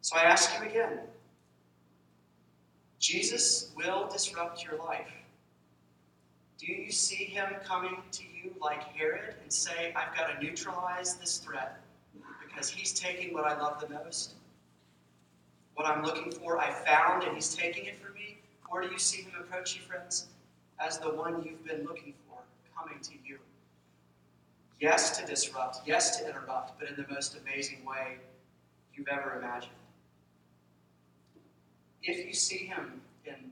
So 0.01 0.17
I 0.17 0.21
ask 0.21 0.57
you 0.59 0.67
again 0.69 0.99
Jesus 2.99 3.71
will 3.75 4.07
disrupt 4.07 4.63
your 4.63 4.77
life. 4.77 5.11
Do 6.57 6.71
you 6.71 6.91
see 6.91 7.25
him 7.25 7.45
coming 7.63 7.97
to 8.11 8.23
you 8.23 8.51
like 8.59 8.83
Herod 8.95 9.35
and 9.43 9.53
say, 9.53 9.93
I've 9.95 10.15
got 10.17 10.33
to 10.33 10.43
neutralize 10.43 11.15
this 11.17 11.37
threat 11.37 11.79
because 12.43 12.67
he's 12.69 12.93
taking 12.93 13.33
what 13.33 13.45
I 13.45 13.59
love 13.59 13.79
the 13.79 13.89
most? 13.89 14.33
what 15.77 15.85
I'm 15.85 16.03
looking 16.03 16.31
for 16.31 16.57
I 16.57 16.71
found 16.71 17.23
and 17.23 17.35
He's 17.35 17.55
taking 17.55 17.85
it 17.85 17.99
from 17.99 18.15
me? 18.15 18.39
Or 18.69 18.81
do 18.81 18.89
you 18.89 18.97
see 18.97 19.21
Him 19.21 19.33
approach 19.39 19.75
you, 19.75 19.81
friends, 19.83 20.25
as 20.79 20.99
the 20.99 21.09
one 21.09 21.43
you've 21.43 21.65
been 21.65 21.85
looking 21.85 22.13
for 22.27 22.39
coming 22.77 23.01
to 23.01 23.13
you? 23.25 23.39
Yes, 24.79 25.17
to 25.17 25.25
disrupt, 25.25 25.79
yes, 25.85 26.19
to 26.19 26.29
interrupt, 26.29 26.79
but 26.79 26.89
in 26.89 26.95
the 26.95 27.05
most 27.11 27.37
amazing 27.37 27.83
way 27.83 28.17
you've 28.93 29.07
ever 29.07 29.39
imagined. 29.39 29.73
If 32.03 32.25
you 32.25 32.33
see 32.33 32.67
Him 32.67 33.01
in 33.25 33.51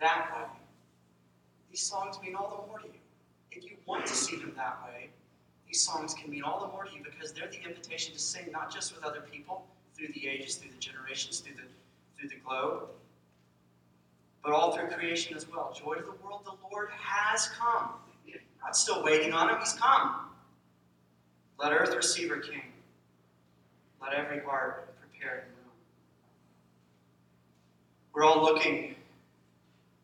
that 0.00 0.30
way, 0.36 0.46
these 1.70 1.82
songs 1.82 2.18
mean 2.22 2.36
all 2.36 2.62
the 2.62 2.68
more 2.68 2.78
to 2.78 2.86
you. 2.86 3.00
If 3.50 3.64
you 3.64 3.76
want 3.86 4.06
to 4.06 4.14
see 4.14 4.36
Him 4.36 4.52
that 4.56 4.78
way, 4.84 5.08
these 5.66 5.80
songs 5.80 6.14
can 6.14 6.30
mean 6.30 6.42
all 6.42 6.60
the 6.60 6.68
more 6.68 6.84
to 6.84 6.92
you 6.94 7.02
because 7.02 7.32
they're 7.32 7.48
the 7.48 7.62
invitation 7.66 8.12
to 8.12 8.20
sing 8.20 8.52
not 8.52 8.72
just 8.72 8.94
with 8.94 9.04
other 9.04 9.22
people 9.22 9.66
through 9.94 10.08
the 10.14 10.28
ages, 10.28 10.56
through 10.56 10.70
the 10.70 10.78
generations, 10.78 11.40
through 11.40 11.54
the, 11.54 11.62
through 12.16 12.28
the 12.28 12.36
globe, 12.44 12.88
but 14.42 14.52
all 14.52 14.76
through 14.76 14.88
creation 14.88 15.36
as 15.36 15.48
well. 15.48 15.72
Joy 15.78 15.94
to 15.94 16.02
the 16.02 16.12
world, 16.24 16.42
the 16.44 16.54
Lord 16.70 16.88
has 16.98 17.48
come. 17.58 17.90
Not 18.62 18.76
still 18.76 19.02
waiting 19.02 19.32
on 19.32 19.50
him, 19.50 19.56
he's 19.58 19.72
come. 19.74 20.16
Let 21.58 21.72
earth 21.72 21.94
receive 21.94 22.30
her 22.30 22.38
king. 22.38 22.62
Let 24.00 24.14
every 24.14 24.40
heart 24.40 24.94
prepare 25.00 25.40
him 25.40 25.44
room. 25.64 25.72
We're 28.12 28.24
all 28.24 28.42
looking, 28.42 28.94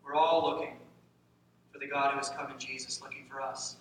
we're 0.04 0.14
all 0.14 0.48
looking 0.48 0.74
for 1.72 1.78
the 1.78 1.86
God 1.86 2.12
who 2.12 2.18
has 2.18 2.28
come 2.30 2.50
in 2.50 2.58
Jesus, 2.58 3.00
looking 3.02 3.24
for 3.30 3.40
us. 3.40 3.76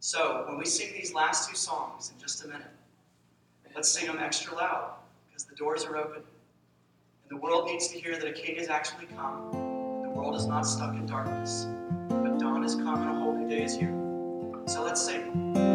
So, 0.00 0.44
when 0.46 0.58
we 0.58 0.66
sing 0.66 0.92
these 0.92 1.14
last 1.14 1.48
two 1.48 1.56
songs 1.56 2.12
in 2.14 2.20
just 2.20 2.44
a 2.44 2.48
minute, 2.48 2.66
let's 3.74 3.90
sing 3.90 4.06
them 4.06 4.18
extra 4.18 4.54
loud 4.54 4.92
because 5.26 5.44
the 5.44 5.54
doors 5.54 5.84
are 5.84 5.96
open. 5.96 6.22
And 7.30 7.38
the 7.38 7.42
world 7.42 7.66
needs 7.66 7.88
to 7.88 7.98
hear 7.98 8.18
that 8.18 8.28
a 8.28 8.32
king 8.32 8.56
has 8.56 8.68
actually 8.68 9.06
come. 9.06 9.50
The 10.02 10.10
world 10.10 10.36
is 10.36 10.46
not 10.46 10.66
stuck 10.66 10.94
in 10.94 11.06
darkness, 11.06 11.66
but 12.08 12.38
dawn 12.38 12.62
has 12.62 12.74
come 12.74 13.00
and 13.00 13.10
a 13.10 13.14
holy 13.14 13.48
day 13.48 13.64
is 13.64 13.76
here. 13.76 13.94
So 14.66 14.82
let's 14.82 15.02
sing. 15.02 15.73